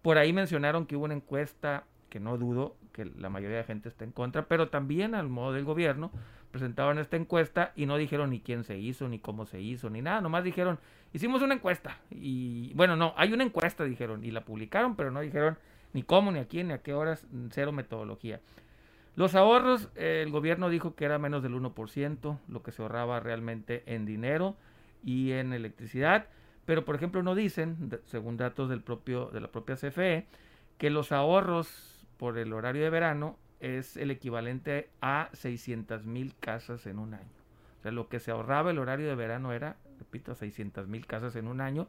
Por 0.00 0.16
ahí 0.16 0.32
mencionaron 0.32 0.86
que 0.86 0.96
hubo 0.96 1.04
una 1.04 1.12
encuesta, 1.12 1.84
que 2.08 2.20
no 2.20 2.38
dudo 2.38 2.74
que 2.94 3.04
la 3.04 3.28
mayoría 3.28 3.58
de 3.58 3.64
gente 3.64 3.90
esté 3.90 4.06
en 4.06 4.12
contra, 4.12 4.46
pero 4.46 4.70
también 4.70 5.14
al 5.14 5.28
modo 5.28 5.52
del 5.52 5.64
gobierno 5.64 6.10
presentaron 6.52 6.98
esta 6.98 7.16
encuesta 7.16 7.72
y 7.74 7.86
no 7.86 7.96
dijeron 7.96 8.30
ni 8.30 8.40
quién 8.40 8.62
se 8.62 8.78
hizo, 8.78 9.08
ni 9.08 9.18
cómo 9.18 9.46
se 9.46 9.60
hizo, 9.60 9.90
ni 9.90 10.02
nada, 10.02 10.20
nomás 10.20 10.44
dijeron 10.44 10.78
Hicimos 11.14 11.42
una 11.42 11.54
encuesta 11.54 11.98
y 12.10 12.72
bueno, 12.74 12.96
no, 12.96 13.12
hay 13.16 13.32
una 13.32 13.44
encuesta, 13.44 13.84
dijeron, 13.84 14.24
y 14.24 14.30
la 14.30 14.44
publicaron, 14.44 14.96
pero 14.96 15.10
no 15.10 15.20
dijeron 15.20 15.58
ni 15.92 16.02
cómo, 16.02 16.32
ni 16.32 16.38
a 16.38 16.46
quién, 16.46 16.68
ni 16.68 16.74
a 16.74 16.82
qué 16.82 16.94
horas, 16.94 17.26
cero 17.50 17.70
metodología. 17.70 18.40
Los 19.14 19.34
ahorros, 19.34 19.90
el 19.94 20.30
gobierno 20.30 20.70
dijo 20.70 20.94
que 20.94 21.04
era 21.04 21.18
menos 21.18 21.42
del 21.42 21.54
1%, 21.54 22.38
lo 22.48 22.62
que 22.62 22.72
se 22.72 22.80
ahorraba 22.80 23.20
realmente 23.20 23.82
en 23.84 24.06
dinero 24.06 24.56
y 25.04 25.32
en 25.32 25.52
electricidad, 25.52 26.28
pero 26.64 26.86
por 26.86 26.94
ejemplo 26.94 27.22
no 27.22 27.34
dicen, 27.34 27.90
según 28.06 28.38
datos 28.38 28.70
del 28.70 28.80
propio, 28.80 29.26
de 29.26 29.40
la 29.42 29.48
propia 29.48 29.76
CFE, 29.76 30.26
que 30.78 30.88
los 30.88 31.12
ahorros 31.12 32.06
por 32.16 32.38
el 32.38 32.54
horario 32.54 32.84
de 32.84 32.90
verano 32.90 33.36
es 33.62 33.96
el 33.96 34.10
equivalente 34.10 34.90
a 35.00 35.30
600 35.32 36.04
mil 36.04 36.34
casas 36.38 36.86
en 36.86 36.98
un 36.98 37.14
año. 37.14 37.30
O 37.78 37.82
sea, 37.82 37.92
lo 37.92 38.08
que 38.08 38.20
se 38.20 38.30
ahorraba 38.30 38.70
el 38.70 38.78
horario 38.78 39.08
de 39.08 39.14
verano 39.14 39.52
era 39.52 39.76
repito, 40.02 40.34
600 40.34 40.88
mil 40.88 41.06
casas 41.06 41.36
en 41.36 41.48
un 41.48 41.60
año. 41.60 41.88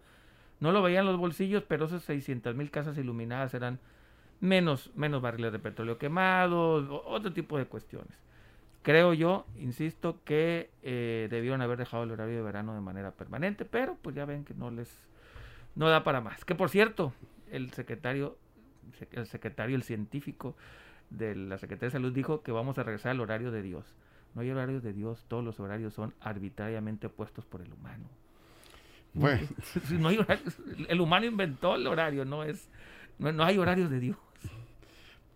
No 0.60 0.72
lo 0.72 0.82
veían 0.82 1.06
los 1.06 1.18
bolsillos, 1.18 1.64
pero 1.68 1.86
esas 1.86 2.04
600 2.04 2.56
mil 2.56 2.72
casas 2.72 2.98
iluminadas 2.98 3.54
eran 3.54 3.80
menos, 4.40 4.92
menos 4.96 5.22
barriles 5.22 5.52
de 5.52 5.60
petróleo 5.60 5.98
quemados, 5.98 6.88
otro 7.06 7.34
tipo 7.34 7.58
de 7.58 7.66
cuestiones. 7.66 8.14
Creo 8.82 9.14
yo, 9.14 9.46
insisto, 9.58 10.20
que 10.26 10.70
eh, 10.84 11.28
debieron 11.30 11.62
haber 11.62 11.78
dejado 11.78 12.04
el 12.04 12.12
horario 12.12 12.36
de 12.36 12.42
verano 12.42 12.74
de 12.74 12.82
manera 12.82 13.12
permanente, 13.12 13.66
pero 13.66 13.98
pues 14.02 14.16
ya 14.16 14.26
ven 14.26 14.46
que 14.46 14.54
no 14.54 14.72
les 14.72 14.90
no 15.76 15.90
da 15.90 16.04
para 16.04 16.22
más. 16.22 16.46
Que 16.46 16.54
por 16.54 16.70
cierto, 16.70 17.14
el 17.52 17.72
secretario, 17.72 18.38
el 19.12 19.26
secretario, 19.26 19.76
el 19.76 19.84
científico 19.84 20.56
de 21.10 21.36
la 21.36 21.58
Secretaría 21.58 21.90
de 21.90 21.92
Salud 21.92 22.14
dijo 22.14 22.42
que 22.42 22.52
vamos 22.52 22.78
a 22.78 22.84
regresar 22.84 23.12
al 23.12 23.22
horario 23.22 23.52
de 23.52 23.62
Dios. 23.62 23.86
No 24.36 24.42
hay 24.42 24.50
horarios 24.50 24.84
de 24.84 24.94
Dios, 24.94 25.26
todos 25.28 25.44
los 25.44 25.60
horarios 25.60 25.94
son 25.94 26.14
arbitrariamente 26.20 27.10
puestos 27.10 27.46
por 27.46 27.62
el 27.62 27.72
humano. 27.72 28.10
Bueno. 29.14 29.48
el 30.90 31.02
humano 31.02 31.26
inventó 31.26 31.76
el 31.76 31.86
horario, 31.86 32.26
no 32.26 32.44
es, 32.44 32.68
no, 33.20 33.44
hay 33.44 33.58
horarios 33.58 33.90
de 33.90 34.00
Dios. 34.00 34.18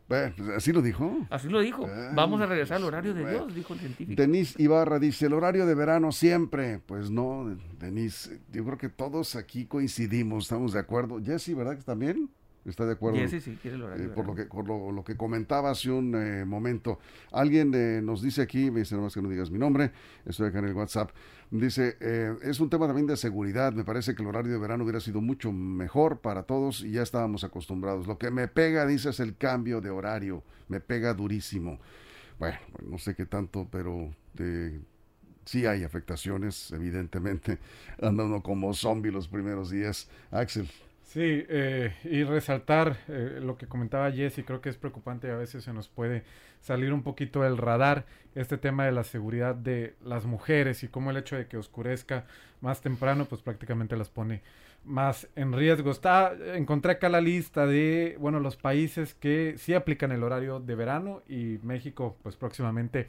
Bueno, 0.09 0.33
así 0.55 0.71
lo 0.71 0.81
dijo. 0.81 1.27
Así 1.29 1.49
lo 1.49 1.59
dijo. 1.59 1.85
Vamos 2.15 2.39
a 2.39 2.45
regresar 2.45 2.77
al 2.77 2.85
horario 2.85 3.13
de 3.13 3.29
Dios, 3.29 3.53
dijo 3.53 3.73
el 3.73 3.79
científico. 3.79 4.21
Denise 4.21 4.61
Ibarra 4.61 4.99
dice, 4.99 5.25
el 5.25 5.33
horario 5.33 5.65
de 5.65 5.75
verano 5.75 6.13
siempre. 6.13 6.79
Pues 6.85 7.11
no, 7.11 7.57
Denise, 7.77 8.39
yo 8.51 8.63
creo 8.63 8.77
que 8.77 8.87
todos 8.87 9.35
aquí 9.35 9.65
coincidimos, 9.65 10.45
estamos 10.45 10.71
de 10.71 10.79
acuerdo. 10.79 11.21
Jesse, 11.21 11.53
¿verdad 11.53 11.75
que 11.75 11.83
también? 11.83 12.29
¿Está 12.67 12.85
de 12.85 12.93
acuerdo? 12.93 13.25
Sí, 13.29 13.39
sí, 13.39 13.57
quiere 13.61 13.77
el 13.77 13.83
horario. 13.83 14.05
Eh, 14.07 14.09
por, 14.09 14.27
lo 14.27 14.35
que, 14.35 14.43
por 14.43 14.67
lo, 14.67 15.03
que 15.05 15.15
comentaba 15.15 15.71
hace 15.71 15.89
un 15.89 16.13
eh, 16.15 16.43
momento. 16.43 16.99
Alguien 17.31 17.71
eh, 17.73 18.01
nos 18.03 18.21
dice 18.21 18.41
aquí, 18.41 18.69
me 18.71 18.81
dice 18.81 18.93
nada 18.95 19.05
más 19.05 19.13
que 19.13 19.21
no 19.21 19.29
digas 19.29 19.49
mi 19.49 19.57
nombre, 19.57 19.91
estoy 20.25 20.49
acá 20.49 20.59
en 20.59 20.65
el 20.65 20.73
WhatsApp, 20.73 21.11
dice, 21.49 21.95
es 22.41 22.59
un 22.59 22.69
tema 22.69 22.87
también 22.87 23.07
de 23.07 23.15
seguridad, 23.15 23.71
me 23.71 23.85
parece 23.85 24.15
que 24.15 24.21
el 24.21 24.27
horario 24.27 24.51
de 24.51 24.59
verano 24.59 24.83
hubiera 24.83 24.99
sido 24.99 25.21
mucho 25.21 25.53
mejor 25.53 26.19
para 26.19 26.43
todos 26.43 26.81
y 26.81 26.91
ya 26.91 27.03
estábamos 27.03 27.45
acostumbrados. 27.45 28.05
Lo 28.05 28.17
que 28.17 28.31
me 28.31 28.49
pega, 28.49 28.85
dice, 28.85 29.09
es 29.11 29.21
el 29.21 29.37
cambio 29.37 29.79
de 29.79 29.89
horario, 29.89 30.43
me 30.67 30.81
pega 30.81 31.13
durísimo. 31.13 31.79
Bueno, 32.37 32.57
no 32.85 32.97
sé 32.97 33.15
qué 33.15 33.25
tanto, 33.25 33.67
pero 33.71 34.13
sí 35.45 35.65
hay 35.65 35.85
afectaciones, 35.85 36.71
evidentemente, 36.73 37.59
andando 38.01 38.43
como 38.43 38.73
zombie 38.73 39.11
los 39.11 39.29
primeros 39.29 39.69
días. 39.69 40.09
Axel. 40.31 40.67
Sí, 41.07 41.21
eh, 41.23 41.95
y 42.03 42.25
resaltar 42.25 42.97
eh, 43.07 43.39
lo 43.41 43.57
que 43.57 43.65
comentaba 43.65 44.11
Jesse, 44.11 44.43
creo 44.45 44.59
que 44.59 44.67
es 44.67 44.75
preocupante, 44.75 45.31
a 45.31 45.37
veces 45.37 45.63
se 45.63 45.71
nos 45.71 45.87
puede 45.87 46.23
salir 46.59 46.91
un 46.91 47.01
poquito 47.01 47.43
del 47.43 47.57
radar 47.57 48.05
este 48.35 48.57
tema 48.57 48.85
de 48.85 48.91
la 48.91 49.05
seguridad 49.05 49.55
de 49.55 49.95
las 50.03 50.25
mujeres 50.25 50.83
y 50.83 50.89
cómo 50.89 51.09
el 51.09 51.15
hecho 51.15 51.37
de 51.37 51.47
que 51.47 51.55
oscurezca 51.55 52.25
más 52.59 52.81
temprano, 52.81 53.23
pues 53.23 53.41
prácticamente 53.41 53.95
las 53.95 54.09
pone 54.09 54.41
más 54.83 55.29
en 55.37 55.53
riesgo. 55.53 55.91
Está, 55.91 56.33
encontré 56.55 56.91
acá 56.91 57.07
la 57.07 57.21
lista 57.21 57.65
de, 57.65 58.17
bueno, 58.19 58.41
los 58.41 58.57
países 58.57 59.13
que 59.13 59.55
sí 59.57 59.73
aplican 59.73 60.11
el 60.11 60.23
horario 60.23 60.59
de 60.59 60.75
verano 60.75 61.21
y 61.29 61.57
México, 61.63 62.17
pues 62.21 62.35
próximamente 62.35 63.07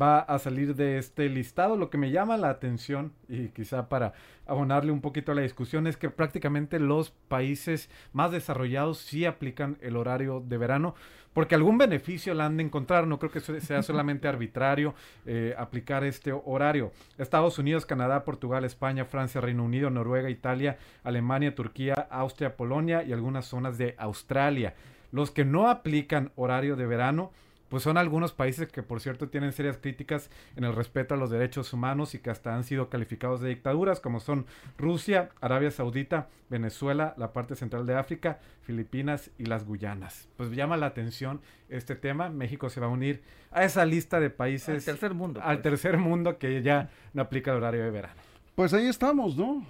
va 0.00 0.20
a 0.20 0.38
salir 0.38 0.74
de 0.74 0.98
este 0.98 1.28
listado. 1.28 1.76
Lo 1.76 1.90
que 1.90 1.98
me 1.98 2.10
llama 2.10 2.36
la 2.36 2.50
atención 2.50 3.12
y 3.28 3.48
quizá 3.48 3.88
para 3.88 4.12
abonarle 4.46 4.92
un 4.92 5.00
poquito 5.00 5.32
a 5.32 5.34
la 5.34 5.42
discusión 5.42 5.86
es 5.86 5.96
que 5.96 6.10
prácticamente 6.10 6.78
los 6.78 7.10
países 7.10 7.88
más 8.12 8.32
desarrollados 8.32 8.98
sí 8.98 9.24
aplican 9.24 9.78
el 9.80 9.96
horario 9.96 10.42
de 10.46 10.58
verano 10.58 10.94
porque 11.32 11.54
algún 11.54 11.78
beneficio 11.78 12.34
la 12.34 12.46
han 12.46 12.56
de 12.56 12.64
encontrar. 12.64 13.06
No 13.06 13.18
creo 13.18 13.30
que 13.30 13.40
sea 13.40 13.82
solamente 13.82 14.28
arbitrario 14.28 14.94
eh, 15.26 15.54
aplicar 15.56 16.04
este 16.04 16.32
horario. 16.32 16.92
Estados 17.18 17.58
Unidos, 17.58 17.86
Canadá, 17.86 18.24
Portugal, 18.24 18.64
España, 18.64 19.04
Francia, 19.04 19.40
Reino 19.40 19.64
Unido, 19.64 19.90
Noruega, 19.90 20.30
Italia, 20.30 20.78
Alemania, 21.04 21.54
Turquía, 21.54 21.94
Austria, 22.10 22.56
Polonia 22.56 23.04
y 23.04 23.12
algunas 23.12 23.46
zonas 23.46 23.78
de 23.78 23.94
Australia. 23.98 24.74
Los 25.12 25.30
que 25.30 25.44
no 25.44 25.68
aplican 25.68 26.32
horario 26.36 26.76
de 26.76 26.86
verano 26.86 27.32
pues 27.70 27.84
son 27.84 27.96
algunos 27.96 28.32
países 28.32 28.68
que 28.68 28.82
por 28.82 29.00
cierto 29.00 29.28
tienen 29.28 29.52
serias 29.52 29.78
críticas 29.78 30.28
en 30.56 30.64
el 30.64 30.74
respeto 30.74 31.14
a 31.14 31.16
los 31.16 31.30
derechos 31.30 31.72
humanos 31.72 32.14
y 32.14 32.18
que 32.18 32.28
hasta 32.28 32.54
han 32.54 32.64
sido 32.64 32.90
calificados 32.90 33.40
de 33.40 33.48
dictaduras, 33.48 34.00
como 34.00 34.18
son 34.20 34.44
Rusia, 34.76 35.30
Arabia 35.40 35.70
Saudita, 35.70 36.28
Venezuela, 36.50 37.14
la 37.16 37.32
parte 37.32 37.54
central 37.54 37.86
de 37.86 37.94
África, 37.94 38.40
Filipinas 38.62 39.30
y 39.38 39.46
las 39.46 39.64
Guyanas. 39.64 40.28
Pues 40.36 40.50
llama 40.50 40.76
la 40.76 40.86
atención 40.86 41.40
este 41.68 41.94
tema. 41.94 42.28
México 42.28 42.68
se 42.68 42.80
va 42.80 42.88
a 42.88 42.90
unir 42.90 43.22
a 43.52 43.64
esa 43.64 43.86
lista 43.86 44.18
de 44.18 44.30
países. 44.30 44.68
Al 44.68 44.84
tercer 44.84 45.14
mundo. 45.14 45.40
Al 45.40 45.58
pues. 45.58 45.62
tercer 45.62 45.96
mundo 45.96 46.38
que 46.38 46.60
ya 46.62 46.90
no 47.14 47.22
aplica 47.22 47.52
el 47.52 47.58
horario 47.58 47.84
de 47.84 47.90
verano. 47.90 48.20
Pues 48.56 48.74
ahí 48.74 48.86
estamos, 48.86 49.36
¿no? 49.36 49.64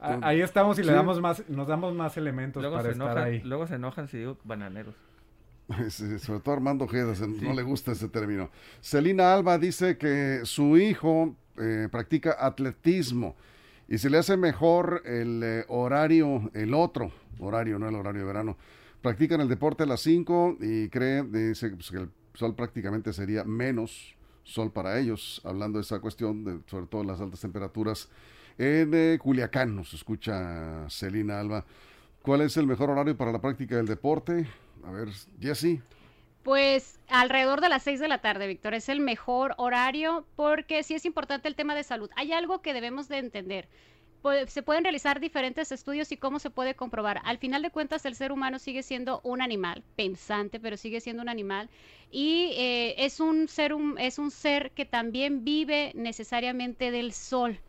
ahí 0.00 0.40
estamos 0.40 0.78
y 0.78 0.82
le 0.82 0.92
damos 0.92 1.20
más, 1.20 1.46
nos 1.48 1.66
damos 1.66 1.94
más 1.94 2.16
elementos 2.16 2.64
para 2.64 2.90
estar 2.90 3.18
ahí. 3.18 3.40
Luego 3.40 3.66
se 3.66 3.74
enojan 3.74 4.08
si 4.08 4.18
digo 4.18 4.38
bananeros. 4.44 4.94
sobre 5.90 6.40
todo 6.40 6.54
Armando 6.54 6.86
Ojeda, 6.86 7.14
no 7.26 7.52
le 7.52 7.62
gusta 7.62 7.92
ese 7.92 8.08
término. 8.08 8.50
Celina 8.80 9.34
Alba 9.34 9.58
dice 9.58 9.98
que 9.98 10.40
su 10.44 10.78
hijo 10.78 11.34
eh, 11.58 11.88
practica 11.90 12.36
atletismo 12.38 13.36
y 13.86 13.98
se 13.98 14.10
le 14.10 14.18
hace 14.18 14.36
mejor 14.36 15.02
el 15.04 15.42
eh, 15.42 15.64
horario, 15.68 16.50
el 16.54 16.74
otro 16.74 17.12
horario, 17.38 17.78
no 17.78 17.88
el 17.88 17.94
horario 17.94 18.22
de 18.22 18.26
verano. 18.26 18.56
Practican 19.02 19.40
el 19.40 19.48
deporte 19.48 19.84
a 19.84 19.86
las 19.86 20.00
5 20.00 20.58
y 20.60 20.88
cree 20.88 21.22
dice, 21.22 21.70
pues, 21.70 21.90
que 21.90 21.98
el 21.98 22.10
sol 22.34 22.54
prácticamente 22.54 23.12
sería 23.12 23.44
menos 23.44 24.14
sol 24.44 24.72
para 24.72 24.98
ellos, 24.98 25.42
hablando 25.44 25.78
de 25.78 25.82
esa 25.82 26.00
cuestión, 26.00 26.44
de, 26.44 26.60
sobre 26.66 26.86
todo 26.86 27.04
las 27.04 27.20
altas 27.20 27.40
temperaturas. 27.40 28.08
En 28.56 28.92
eh, 28.94 29.18
Culiacán 29.20 29.76
nos 29.76 29.92
escucha 29.92 30.88
Celina 30.88 31.38
Alba. 31.38 31.64
¿Cuál 32.22 32.40
es 32.40 32.56
el 32.56 32.66
mejor 32.66 32.90
horario 32.90 33.16
para 33.16 33.30
la 33.30 33.40
práctica 33.40 33.76
del 33.76 33.86
deporte? 33.86 34.46
A 34.84 34.90
ver, 34.90 35.08
Jessy. 35.40 35.80
Pues 36.42 36.98
alrededor 37.08 37.60
de 37.60 37.68
las 37.68 37.82
6 37.82 38.00
de 38.00 38.08
la 38.08 38.20
tarde, 38.20 38.46
Víctor, 38.46 38.74
es 38.74 38.88
el 38.88 39.00
mejor 39.00 39.54
horario 39.58 40.26
porque 40.36 40.82
sí 40.82 40.94
es 40.94 41.04
importante 41.04 41.48
el 41.48 41.54
tema 41.54 41.74
de 41.74 41.82
salud. 41.82 42.10
Hay 42.16 42.32
algo 42.32 42.62
que 42.62 42.72
debemos 42.72 43.08
de 43.08 43.18
entender. 43.18 43.68
Se 44.46 44.62
pueden 44.62 44.82
realizar 44.82 45.20
diferentes 45.20 45.70
estudios 45.70 46.10
y 46.10 46.16
cómo 46.16 46.38
se 46.38 46.50
puede 46.50 46.74
comprobar. 46.74 47.20
Al 47.24 47.38
final 47.38 47.62
de 47.62 47.70
cuentas, 47.70 48.04
el 48.04 48.14
ser 48.14 48.32
humano 48.32 48.58
sigue 48.58 48.82
siendo 48.82 49.20
un 49.22 49.40
animal 49.40 49.84
pensante, 49.94 50.58
pero 50.58 50.76
sigue 50.76 51.00
siendo 51.00 51.22
un 51.22 51.28
animal 51.28 51.70
y 52.10 52.52
eh, 52.56 53.04
es 53.04 53.20
un 53.20 53.46
ser 53.46 53.74
es 53.98 54.18
un 54.18 54.30
ser 54.30 54.72
que 54.72 54.84
también 54.84 55.44
vive 55.44 55.92
necesariamente 55.94 56.90
del 56.90 57.12
sol. 57.12 57.60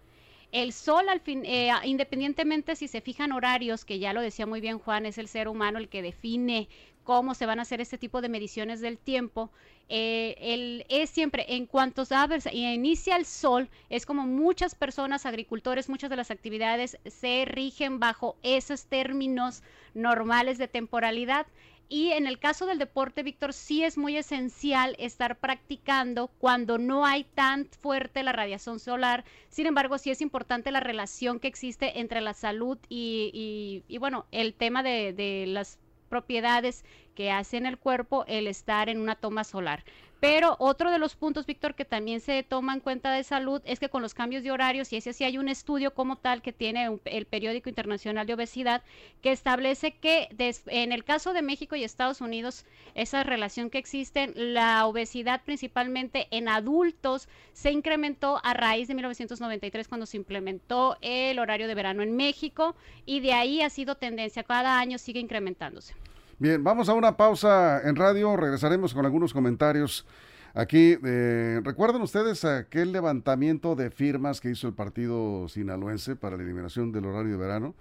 El 0.51 0.73
sol, 0.73 1.09
al 1.09 1.19
fin, 1.19 1.43
eh, 1.45 1.71
independientemente 1.83 2.75
si 2.75 2.87
se 2.87 3.01
fijan 3.01 3.31
horarios, 3.31 3.85
que 3.85 3.99
ya 3.99 4.13
lo 4.13 4.21
decía 4.21 4.47
muy 4.47 4.61
bien 4.61 4.79
Juan, 4.79 5.05
es 5.05 5.17
el 5.19 5.27
ser 5.27 5.47
humano 5.47 5.77
el 5.77 5.89
que 5.89 6.01
define 6.01 6.67
cómo 7.03 7.33
se 7.33 7.45
van 7.45 7.59
a 7.59 7.63
hacer 7.63 7.81
este 7.81 7.97
tipo 7.97 8.21
de 8.21 8.29
mediciones 8.29 8.81
del 8.81 8.97
tiempo. 8.97 9.51
Eh, 9.89 10.85
es 10.89 11.09
siempre, 11.09 11.45
en 11.55 11.65
cuanto 11.65 12.03
inicia 12.51 13.15
el 13.15 13.25
sol, 13.25 13.69
es 13.89 14.05
como 14.05 14.27
muchas 14.27 14.75
personas, 14.75 15.25
agricultores, 15.25 15.89
muchas 15.89 16.09
de 16.11 16.15
las 16.15 16.29
actividades 16.29 16.97
se 17.05 17.45
rigen 17.45 17.99
bajo 17.99 18.35
esos 18.43 18.85
términos 18.85 19.63
normales 19.93 20.57
de 20.57 20.67
temporalidad. 20.67 21.47
Y 21.91 22.11
en 22.11 22.27
el 22.27 22.37
caso 22.37 22.67
del 22.67 22.77
deporte, 22.77 23.23
Víctor, 23.23 23.51
sí 23.51 23.83
es 23.83 23.97
muy 23.97 24.15
esencial 24.15 24.95
estar 24.99 25.39
practicando 25.39 26.27
cuando 26.27 26.77
no 26.77 27.03
hay 27.03 27.23
tan 27.23 27.65
fuerte 27.81 28.21
la 28.21 28.31
radiación 28.31 28.79
solar. 28.79 29.25
Sin 29.49 29.65
embargo, 29.65 29.97
sí 29.97 30.11
es 30.11 30.21
importante 30.21 30.71
la 30.71 30.81
relación 30.81 31.39
que 31.39 31.47
existe 31.47 31.99
entre 31.99 32.21
la 32.21 32.35
salud 32.35 32.77
y, 32.89 33.83
bueno, 33.99 34.27
el 34.31 34.53
tema 34.53 34.83
de, 34.83 35.13
de 35.13 35.45
las 35.47 35.79
propiedades 36.09 36.85
que 37.15 37.31
hace 37.31 37.57
en 37.57 37.65
el 37.65 37.79
cuerpo 37.79 38.23
el 38.27 38.45
estar 38.45 38.87
en 38.87 38.99
una 38.99 39.15
toma 39.15 39.43
solar. 39.43 39.83
Pero 40.19 40.57
otro 40.59 40.91
de 40.91 40.99
los 40.99 41.15
puntos, 41.15 41.45
Víctor, 41.45 41.75
que 41.75 41.85
también 41.85 42.19
se 42.19 42.43
toma 42.43 42.73
en 42.73 42.81
cuenta 42.81 43.13
de 43.13 43.23
salud 43.23 43.61
es 43.63 43.79
que 43.79 43.87
con 43.87 44.01
los 44.01 44.13
cambios 44.13 44.43
de 44.43 44.51
horarios, 44.51 44.91
y 44.91 44.97
ese 44.97 45.13
sí 45.13 45.23
hay 45.23 45.37
un 45.37 45.47
estudio 45.47 45.93
como 45.93 46.17
tal 46.17 46.41
que 46.41 46.51
tiene 46.51 46.89
el 47.05 47.25
Periódico 47.25 47.69
Internacional 47.69 48.27
de 48.27 48.33
Obesidad, 48.33 48.83
que 49.21 49.31
establece 49.31 49.93
que 49.93 50.27
en 50.67 50.91
el 50.91 51.05
caso 51.05 51.31
de 51.31 51.41
México 51.41 51.77
y 51.77 51.85
Estados 51.85 52.19
Unidos, 52.19 52.65
esa 52.95 53.23
relación 53.23 53.69
que 53.69 53.77
existe, 53.77 54.33
la 54.35 54.85
obesidad 54.85 55.41
principalmente 55.45 56.27
en 56.31 56.49
adultos 56.49 57.29
se 57.53 57.71
incrementó 57.71 58.41
a 58.43 58.53
raíz 58.53 58.89
de 58.89 58.95
1993 58.95 59.87
cuando 59.87 60.05
se 60.05 60.17
implementó 60.17 60.97
el 61.01 61.39
horario 61.39 61.67
de 61.67 61.75
verano 61.75 62.03
en 62.03 62.17
México 62.17 62.75
y 63.05 63.21
de 63.21 63.31
ahí 63.33 63.61
ha 63.61 63.69
sido 63.69 63.95
tendencia, 63.95 64.43
cada 64.43 64.79
año 64.79 64.97
sigue 64.97 65.21
incrementándose. 65.21 65.95
Bien, 66.41 66.63
vamos 66.63 66.87
a 66.87 66.93
una 66.93 67.17
pausa 67.17 67.81
en 67.83 67.97
radio, 67.97 68.37
regresaremos 68.37 68.93
con 68.93 69.05
algunos 69.05 69.33
comentarios. 69.33 70.05
Aquí, 70.53 70.97
eh, 71.03 71.59
¿recuerdan 71.65 72.01
ustedes 72.01 72.45
aquel 72.45 72.93
levantamiento 72.93 73.75
de 73.75 73.91
firmas 73.91 74.39
que 74.39 74.49
hizo 74.49 74.69
el 74.69 74.73
partido 74.73 75.49
sinaloense 75.49 76.15
para 76.15 76.37
la 76.37 76.43
eliminación 76.43 76.93
del 76.93 77.07
horario 77.07 77.33
de 77.33 77.37
verano? 77.37 77.75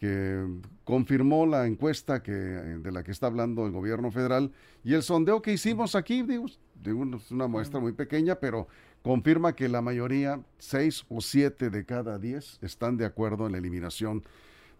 que 0.00 0.44
confirmó 0.82 1.46
la 1.46 1.68
encuesta 1.68 2.20
que, 2.20 2.32
de 2.32 2.90
la 2.90 3.04
que 3.04 3.12
está 3.12 3.28
hablando 3.28 3.64
el 3.64 3.70
gobierno 3.70 4.10
federal 4.10 4.50
y 4.82 4.94
el 4.94 5.04
sondeo 5.04 5.40
que 5.40 5.52
hicimos 5.52 5.94
aquí, 5.94 6.22
digo, 6.22 6.46
es 6.46 7.30
una 7.30 7.46
muestra 7.46 7.78
muy 7.78 7.92
pequeña, 7.92 8.34
pero 8.34 8.66
confirma 9.02 9.54
que 9.54 9.68
la 9.68 9.82
mayoría, 9.82 10.40
seis 10.58 11.04
o 11.08 11.20
siete 11.20 11.70
de 11.70 11.86
cada 11.86 12.18
diez, 12.18 12.58
están 12.60 12.96
de 12.96 13.06
acuerdo 13.06 13.46
en 13.46 13.52
la 13.52 13.58
eliminación 13.58 14.24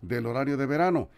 del 0.03 0.27
horario 0.27 0.57
de 0.57 0.67
verano. 0.67 1.09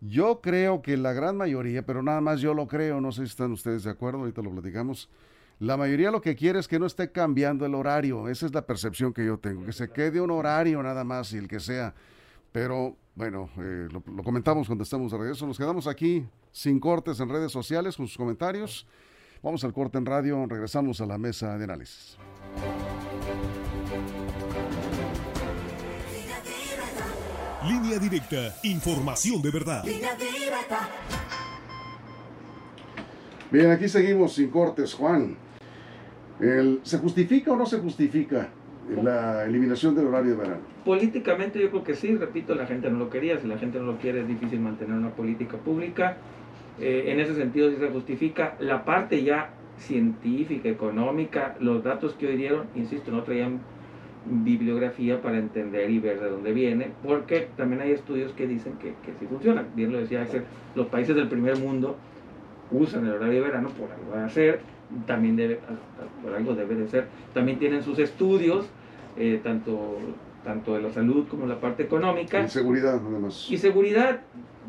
Yo 0.00 0.40
creo 0.40 0.82
que 0.82 0.96
la 0.96 1.12
gran 1.12 1.36
mayoría, 1.36 1.84
pero 1.84 2.02
nada 2.02 2.20
más 2.20 2.40
yo 2.40 2.54
lo 2.54 2.66
creo, 2.66 3.00
no 3.00 3.12
sé 3.12 3.22
si 3.22 3.30
están 3.30 3.52
ustedes 3.52 3.84
de 3.84 3.90
acuerdo, 3.90 4.20
ahorita 4.20 4.42
lo 4.42 4.50
platicamos. 4.50 5.08
La 5.60 5.76
mayoría 5.76 6.10
lo 6.10 6.20
que 6.20 6.34
quiere 6.34 6.58
es 6.58 6.68
que 6.68 6.78
no 6.78 6.86
esté 6.86 7.10
cambiando 7.12 7.64
el 7.64 7.74
horario, 7.74 8.28
esa 8.28 8.46
es 8.46 8.52
la 8.52 8.66
percepción 8.66 9.12
que 9.12 9.24
yo 9.24 9.38
tengo, 9.38 9.64
que 9.64 9.72
se 9.72 9.90
quede 9.90 10.20
un 10.20 10.30
horario 10.30 10.82
nada 10.82 11.04
más 11.04 11.32
y 11.32 11.38
el 11.38 11.48
que 11.48 11.60
sea. 11.60 11.94
Pero 12.52 12.96
bueno, 13.14 13.48
eh, 13.58 13.88
lo, 13.90 14.02
lo, 14.14 14.22
comentamos 14.22 14.66
cuando 14.66 14.84
estamos 14.84 15.12
de 15.12 15.18
regreso. 15.18 15.46
Nos 15.46 15.58
quedamos 15.58 15.86
aquí 15.86 16.26
sin 16.52 16.80
cortes 16.80 17.20
en 17.20 17.28
redes 17.28 17.52
sociales 17.52 17.96
con 17.96 18.06
sus 18.06 18.16
comentarios. 18.16 18.86
Vamos 19.42 19.62
al 19.64 19.72
corte 19.72 19.98
en 19.98 20.06
radio, 20.06 20.46
regresamos 20.46 21.00
a 21.00 21.06
la 21.06 21.18
mesa 21.18 21.58
de 21.58 21.64
análisis. 21.64 22.16
Línea 27.68 27.98
directa, 27.98 28.54
información 28.62 29.40
de 29.40 29.50
verdad. 29.50 29.84
Bien, 33.50 33.70
aquí 33.70 33.88
seguimos 33.88 34.34
sin 34.34 34.50
cortes, 34.50 34.92
Juan. 34.92 35.36
¿Se 36.82 36.98
justifica 36.98 37.52
o 37.52 37.56
no 37.56 37.64
se 37.64 37.78
justifica 37.78 38.48
la 39.02 39.44
eliminación 39.44 39.94
del 39.94 40.08
horario 40.08 40.32
de 40.32 40.36
verano? 40.36 40.60
Políticamente 40.84 41.58
yo 41.58 41.70
creo 41.70 41.84
que 41.84 41.94
sí, 41.94 42.14
repito, 42.16 42.54
la 42.54 42.66
gente 42.66 42.90
no 42.90 42.98
lo 42.98 43.08
quería, 43.08 43.40
si 43.40 43.46
la 43.46 43.56
gente 43.56 43.78
no 43.78 43.86
lo 43.86 43.98
quiere 43.98 44.20
es 44.20 44.28
difícil 44.28 44.60
mantener 44.60 44.96
una 44.96 45.10
política 45.10 45.56
pública. 45.56 46.18
Eh, 46.80 47.04
en 47.06 47.20
ese 47.20 47.34
sentido 47.34 47.70
sí 47.70 47.76
se 47.78 47.88
justifica. 47.88 48.56
La 48.60 48.84
parte 48.84 49.22
ya 49.22 49.50
científica, 49.78 50.68
económica, 50.68 51.56
los 51.60 51.82
datos 51.82 52.12
que 52.14 52.26
hoy 52.26 52.36
dieron, 52.36 52.66
insisto, 52.74 53.10
no 53.10 53.22
traían 53.22 53.60
bibliografía 54.26 55.20
para 55.20 55.38
entender 55.38 55.90
y 55.90 55.98
ver 55.98 56.20
de 56.20 56.30
dónde 56.30 56.52
viene, 56.52 56.90
porque 57.06 57.48
también 57.56 57.82
hay 57.82 57.92
estudios 57.92 58.32
que 58.32 58.46
dicen 58.46 58.74
que, 58.74 58.94
que 59.04 59.12
sí 59.18 59.26
funcionan. 59.26 59.66
Bien 59.74 59.92
lo 59.92 59.98
decía 59.98 60.22
Axel, 60.22 60.44
los 60.74 60.86
países 60.86 61.14
del 61.14 61.28
primer 61.28 61.58
mundo 61.58 61.96
usan 62.70 63.06
el 63.06 63.12
horario 63.12 63.34
de 63.34 63.40
verano 63.40 63.68
por 63.70 63.90
algo 63.90 64.16
de 64.16 64.24
hacer, 64.24 64.60
también 65.06 65.36
debe, 65.36 65.60
por 66.22 66.34
algo 66.34 66.54
debe 66.54 66.74
de 66.74 66.88
ser. 66.88 67.06
También 67.32 67.58
tienen 67.58 67.82
sus 67.82 67.98
estudios, 67.98 68.66
eh, 69.16 69.40
tanto, 69.42 69.98
tanto 70.42 70.74
de 70.74 70.82
la 70.82 70.90
salud 70.90 71.26
como 71.28 71.46
la 71.46 71.60
parte 71.60 71.82
económica. 71.82 72.42
Y 72.42 72.48
seguridad, 72.48 73.00
además. 73.06 73.46
Y 73.50 73.58
seguridad, 73.58 74.20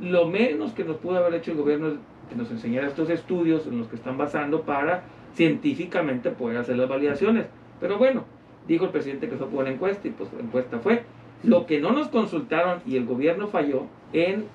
lo 0.02 0.28
menos 0.28 0.74
que 0.74 0.84
nos 0.84 0.98
pudo 0.98 1.18
haber 1.18 1.36
hecho 1.36 1.52
el 1.52 1.58
gobierno 1.58 1.88
es 1.90 1.96
que 2.30 2.36
nos 2.36 2.50
enseñara 2.52 2.88
estos 2.88 3.10
estudios 3.10 3.68
en 3.68 3.78
los 3.78 3.88
que 3.88 3.96
están 3.96 4.18
basando 4.18 4.64
para 4.64 5.04
científicamente 5.34 6.32
poder 6.32 6.58
hacer 6.58 6.78
las 6.78 6.90
validaciones. 6.90 7.48
Pero 7.80 7.98
bueno, 7.98 8.24
dijo 8.68 8.86
el 8.86 8.92
presidente 8.92 9.30
que 9.30 9.36
fue 9.36 9.48
por 9.48 9.62
una 9.62 9.72
encuesta 9.72 10.08
y 10.08 10.12
pues 10.12 10.32
la 10.34 10.42
encuesta 10.42 10.80
fue. 10.80 11.04
Lo 11.44 11.66
que 11.66 11.80
no 11.80 11.92
nos 11.92 12.08
consultaron 12.08 12.80
y 12.86 12.98
el 12.98 13.06
gobierno 13.06 13.48
falló 13.48 13.84
en 14.14 14.46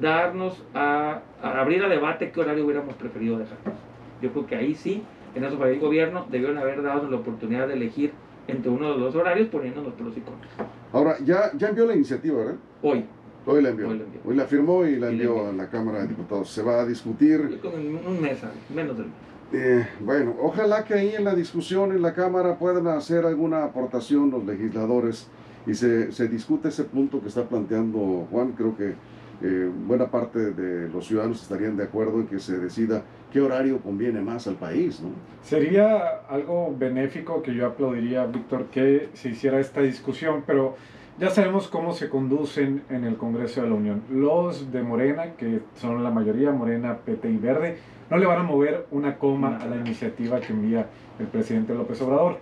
darnos 0.00 0.62
a, 0.74 1.20
abrir 1.42 1.82
a 1.84 1.88
debate 1.88 2.30
qué 2.30 2.40
horario 2.40 2.64
hubiéramos 2.64 2.94
preferido 2.94 3.38
dejarnos. 3.38 3.74
Yo 4.20 4.30
creo 4.32 4.46
que 4.46 4.56
ahí 4.56 4.74
sí, 4.74 5.02
en 5.34 5.44
eso 5.44 5.58
para 5.58 5.70
el 5.70 5.80
gobierno 5.80 6.26
debieron 6.30 6.58
haber 6.58 6.82
dado 6.82 7.08
la 7.08 7.16
oportunidad 7.16 7.68
de 7.68 7.74
elegir 7.74 8.12
entre 8.48 8.70
uno 8.70 8.86
de 8.86 8.98
los 8.98 9.12
dos 9.12 9.16
horarios 9.16 9.48
poniendo 9.48 9.82
los 9.82 9.94
pros 9.94 10.16
y 10.16 10.20
contras. 10.20 10.52
Ahora, 10.92 11.16
ya, 11.24 11.52
ya 11.56 11.68
envió 11.68 11.86
la 11.86 11.94
iniciativa, 11.94 12.38
¿verdad? 12.38 12.56
Hoy. 12.82 13.04
Hoy 13.44 13.62
la 13.62 13.70
envió. 13.70 13.88
Hoy 14.24 14.36
la, 14.36 14.44
firmó 14.44 14.84
y 14.84 14.96
la 14.96 15.08
envió 15.08 15.48
a 15.48 15.52
la 15.52 15.68
Cámara 15.68 16.00
de 16.00 16.08
Diputados. 16.08 16.48
Se 16.48 16.62
va 16.62 16.82
a 16.82 16.86
discutir. 16.86 17.58
En 17.62 18.06
un 18.06 18.20
mes, 18.20 18.38
menos 18.72 18.96
del 18.96 19.06
mes. 19.06 19.31
Eh, 19.52 19.86
bueno, 20.00 20.34
ojalá 20.40 20.84
que 20.84 20.94
ahí 20.94 21.14
en 21.14 21.24
la 21.24 21.34
discusión 21.34 21.92
en 21.92 22.00
la 22.00 22.14
Cámara 22.14 22.58
puedan 22.58 22.86
hacer 22.86 23.26
alguna 23.26 23.64
aportación 23.64 24.30
los 24.30 24.44
legisladores 24.46 25.28
y 25.66 25.74
se, 25.74 26.10
se 26.10 26.26
discute 26.26 26.68
ese 26.68 26.84
punto 26.84 27.20
que 27.20 27.28
está 27.28 27.44
planteando 27.44 28.26
Juan. 28.30 28.52
Creo 28.52 28.74
que 28.76 28.94
eh, 29.42 29.70
buena 29.86 30.10
parte 30.10 30.52
de 30.52 30.88
los 30.88 31.06
ciudadanos 31.06 31.42
estarían 31.42 31.76
de 31.76 31.84
acuerdo 31.84 32.20
en 32.20 32.28
que 32.28 32.38
se 32.38 32.58
decida 32.58 33.02
qué 33.32 33.40
horario 33.40 33.78
conviene 33.80 34.22
más 34.22 34.46
al 34.46 34.54
país. 34.54 35.02
Sería 35.42 36.20
algo 36.28 36.74
benéfico 36.78 37.42
que 37.42 37.54
yo 37.54 37.66
aplaudiría, 37.66 38.24
Víctor, 38.26 38.66
que 38.66 39.08
se 39.14 39.30
hiciera 39.30 39.58
esta 39.58 39.82
discusión, 39.82 40.44
pero 40.46 40.76
ya 41.18 41.30
sabemos 41.30 41.68
cómo 41.68 41.92
se 41.92 42.08
conducen 42.08 42.82
en 42.90 43.04
el 43.04 43.16
Congreso 43.16 43.62
de 43.62 43.68
la 43.68 43.74
Unión. 43.74 44.02
Los 44.10 44.72
de 44.72 44.82
Morena, 44.82 45.32
que 45.36 45.60
son 45.76 46.02
la 46.02 46.10
mayoría, 46.10 46.50
Morena, 46.52 46.98
PT 47.04 47.30
y 47.30 47.36
Verde, 47.36 47.78
no 48.10 48.16
le 48.16 48.26
van 48.26 48.40
a 48.40 48.42
mover 48.42 48.86
una 48.90 49.18
coma 49.18 49.58
a 49.58 49.66
la 49.66 49.76
iniciativa 49.76 50.40
que 50.40 50.52
envía 50.52 50.86
el 51.18 51.26
presidente 51.26 51.74
López 51.74 52.00
Obrador. 52.02 52.38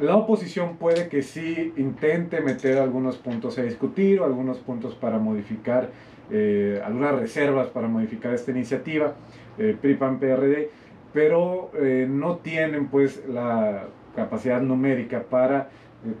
La 0.00 0.16
oposición 0.16 0.76
puede 0.76 1.08
que 1.08 1.22
sí 1.22 1.72
intente 1.76 2.40
meter 2.40 2.78
algunos 2.78 3.16
puntos 3.16 3.58
a 3.58 3.62
discutir 3.62 4.20
o 4.20 4.24
algunos 4.24 4.58
puntos 4.58 4.94
para 4.94 5.18
modificar 5.18 5.90
eh, 6.30 6.82
algunas 6.84 7.14
reservas 7.14 7.68
para 7.68 7.86
modificar 7.86 8.34
esta 8.34 8.50
iniciativa, 8.50 9.14
eh, 9.58 9.76
PRIPAN 9.80 10.18
PRD, 10.18 10.70
pero 11.12 11.70
eh, 11.74 12.06
no 12.08 12.38
tienen 12.38 12.88
pues 12.88 13.22
la 13.28 13.84
capacidad 14.16 14.60
numérica 14.60 15.22
para 15.22 15.70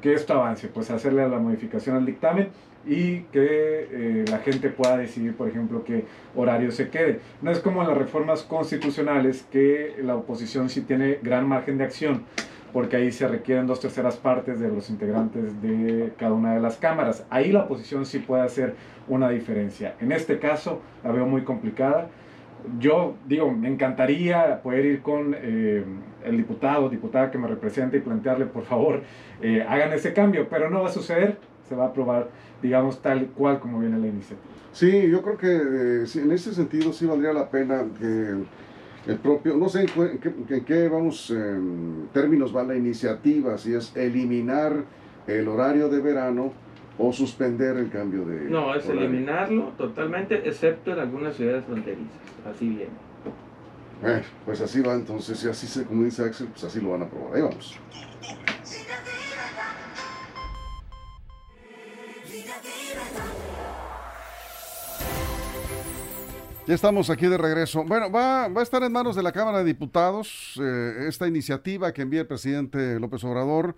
que 0.00 0.14
esto 0.14 0.34
avance, 0.34 0.68
pues 0.68 0.90
hacerle 0.90 1.28
la 1.28 1.38
modificación 1.38 1.96
al 1.96 2.06
dictamen 2.06 2.48
y 2.86 3.22
que 3.32 4.24
la 4.28 4.38
gente 4.38 4.68
pueda 4.70 4.96
decidir, 4.96 5.34
por 5.34 5.48
ejemplo, 5.48 5.84
qué 5.84 6.04
horario 6.34 6.70
se 6.70 6.88
quede. 6.88 7.20
No 7.42 7.50
es 7.50 7.58
como 7.58 7.82
en 7.82 7.88
las 7.88 7.98
reformas 7.98 8.42
constitucionales 8.42 9.46
que 9.50 9.96
la 10.02 10.14
oposición 10.14 10.68
sí 10.68 10.82
tiene 10.82 11.18
gran 11.22 11.48
margen 11.48 11.78
de 11.78 11.84
acción 11.84 12.24
porque 12.72 12.96
ahí 12.96 13.10
se 13.10 13.26
requieren 13.26 13.66
dos 13.66 13.80
terceras 13.80 14.16
partes 14.16 14.60
de 14.60 14.68
los 14.68 14.90
integrantes 14.90 15.62
de 15.62 16.12
cada 16.18 16.34
una 16.34 16.54
de 16.54 16.60
las 16.60 16.76
cámaras. 16.76 17.24
Ahí 17.30 17.50
la 17.50 17.60
oposición 17.62 18.04
sí 18.04 18.18
puede 18.18 18.42
hacer 18.42 18.74
una 19.08 19.30
diferencia. 19.30 19.94
En 20.00 20.12
este 20.12 20.38
caso 20.38 20.82
la 21.02 21.10
veo 21.10 21.26
muy 21.26 21.42
complicada. 21.42 22.08
Yo 22.78 23.14
digo, 23.26 23.50
me 23.50 23.68
encantaría 23.68 24.60
poder 24.62 24.84
ir 24.84 25.02
con 25.02 25.34
eh, 25.36 25.84
el 26.24 26.36
diputado, 26.36 26.88
diputada 26.88 27.30
que 27.30 27.38
me 27.38 27.46
representa 27.46 27.96
y 27.96 28.00
plantearle, 28.00 28.46
por 28.46 28.64
favor, 28.64 29.02
eh, 29.40 29.64
hagan 29.66 29.92
ese 29.92 30.12
cambio, 30.12 30.48
pero 30.48 30.68
no 30.68 30.82
va 30.82 30.88
a 30.88 30.92
suceder, 30.92 31.38
se 31.68 31.74
va 31.74 31.84
a 31.84 31.88
aprobar, 31.88 32.28
digamos, 32.62 33.00
tal 33.00 33.28
cual 33.28 33.60
como 33.60 33.78
viene 33.78 33.98
la 33.98 34.06
iniciativa. 34.06 34.40
Sí, 34.72 35.08
yo 35.08 35.22
creo 35.22 35.38
que 35.38 36.02
eh, 36.02 36.06
en 36.16 36.32
ese 36.32 36.52
sentido 36.52 36.92
sí 36.92 37.06
valdría 37.06 37.32
la 37.32 37.48
pena 37.48 37.84
que 37.98 39.10
el 39.10 39.18
propio, 39.18 39.56
no 39.56 39.68
sé 39.68 39.86
en 39.86 40.64
qué, 40.64 40.88
vamos, 40.88 41.30
en 41.30 42.08
términos 42.12 42.54
va 42.54 42.64
la 42.64 42.74
iniciativa, 42.74 43.56
si 43.56 43.74
es 43.74 43.96
eliminar 43.96 44.84
el 45.28 45.48
horario 45.48 45.88
de 45.88 46.00
verano 46.00 46.52
o 46.98 47.12
suspender 47.12 47.76
el 47.76 47.90
cambio 47.90 48.24
de... 48.24 48.48
No, 48.50 48.74
es 48.74 48.88
eliminarlo 48.88 49.72
totalmente, 49.76 50.48
excepto 50.48 50.92
en 50.92 51.00
algunas 51.00 51.36
ciudades 51.36 51.64
fronterizas, 51.64 52.20
así 52.50 52.68
viene. 52.68 53.06
Bueno, 54.00 54.22
pues 54.44 54.60
así 54.60 54.80
va 54.82 54.94
entonces, 54.94 55.42
y 55.44 55.48
así 55.48 55.66
se, 55.66 55.84
como 55.84 56.04
dice 56.04 56.24
Axel, 56.24 56.48
pues 56.48 56.64
así 56.64 56.80
lo 56.80 56.90
van 56.90 57.02
a 57.02 57.08
probar. 57.08 57.36
Ahí 57.36 57.42
vamos. 57.42 57.78
Ya 66.66 66.74
estamos 66.74 67.10
aquí 67.10 67.28
de 67.28 67.38
regreso. 67.38 67.84
Bueno, 67.84 68.10
va, 68.10 68.48
va, 68.48 68.60
a 68.60 68.62
estar 68.64 68.82
en 68.82 68.90
manos 68.90 69.14
de 69.14 69.22
la 69.22 69.30
Cámara 69.30 69.58
de 69.58 69.64
Diputados 69.64 70.60
eh, 70.60 71.06
esta 71.06 71.28
iniciativa 71.28 71.92
que 71.92 72.02
envía 72.02 72.22
el 72.22 72.26
presidente 72.26 72.98
López 72.98 73.22
Obrador, 73.22 73.76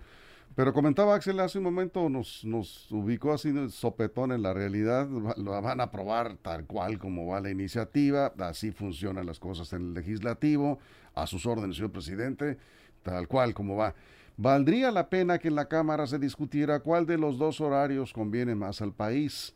pero 0.55 0.73
comentaba 0.73 1.15
Axel 1.15 1.39
hace 1.39 1.57
un 1.57 1.63
momento, 1.63 2.09
nos, 2.09 2.43
nos 2.43 2.91
ubicó 2.91 3.33
así 3.33 3.51
de 3.51 3.69
sopetón 3.69 4.31
en 4.31 4.41
la 4.41 4.53
realidad, 4.53 5.07
lo 5.07 5.61
van 5.61 5.79
a 5.79 5.83
aprobar 5.83 6.37
tal 6.37 6.65
cual 6.65 6.99
como 6.99 7.27
va 7.27 7.39
la 7.39 7.49
iniciativa, 7.49 8.33
así 8.39 8.71
funcionan 8.71 9.25
las 9.25 9.39
cosas 9.39 9.71
en 9.73 9.81
el 9.81 9.93
legislativo, 9.93 10.79
a 11.15 11.27
sus 11.27 11.45
órdenes, 11.45 11.77
señor 11.77 11.91
presidente, 11.91 12.57
tal 13.03 13.27
cual 13.27 13.53
como 13.53 13.75
va. 13.75 13.93
¿Valdría 14.37 14.91
la 14.91 15.09
pena 15.09 15.37
que 15.37 15.49
en 15.49 15.55
la 15.55 15.67
Cámara 15.67 16.07
se 16.07 16.17
discutiera 16.17 16.79
cuál 16.79 17.05
de 17.05 17.17
los 17.17 17.37
dos 17.37 17.59
horarios 17.59 18.13
conviene 18.13 18.55
más 18.55 18.81
al 18.81 18.93
país? 18.93 19.53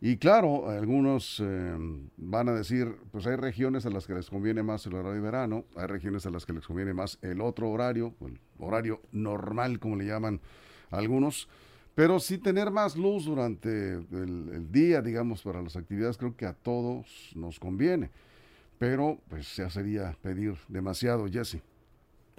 Y 0.00 0.18
claro, 0.18 0.68
algunos 0.68 1.40
eh, 1.42 1.76
van 2.16 2.48
a 2.48 2.52
decir, 2.52 2.94
pues 3.10 3.26
hay 3.26 3.36
regiones 3.36 3.86
a 3.86 3.90
las 3.90 4.06
que 4.06 4.14
les 4.14 4.28
conviene 4.28 4.62
más 4.62 4.84
el 4.86 4.94
horario 4.94 5.14
de 5.14 5.20
verano, 5.20 5.64
hay 5.76 5.86
regiones 5.86 6.26
a 6.26 6.30
las 6.30 6.44
que 6.44 6.52
les 6.52 6.66
conviene 6.66 6.92
más 6.92 7.18
el 7.22 7.40
otro 7.40 7.70
horario, 7.70 8.14
el 8.20 8.38
horario 8.58 9.00
normal, 9.12 9.78
como 9.78 9.96
le 9.96 10.04
llaman 10.06 10.40
algunos, 10.90 11.48
pero 11.94 12.18
sí 12.18 12.38
tener 12.38 12.70
más 12.70 12.96
luz 12.96 13.24
durante 13.24 13.94
el, 13.94 14.70
día, 14.70 15.00
digamos, 15.00 15.42
para 15.42 15.62
las 15.62 15.76
actividades, 15.76 16.18
creo 16.18 16.36
que 16.36 16.46
a 16.46 16.52
todos 16.52 17.06
nos 17.34 17.60
conviene. 17.60 18.10
Pero, 18.78 19.18
pues 19.28 19.56
ya 19.56 19.70
sería 19.70 20.16
pedir 20.20 20.56
demasiado, 20.68 21.26
Jesse. 21.28 21.62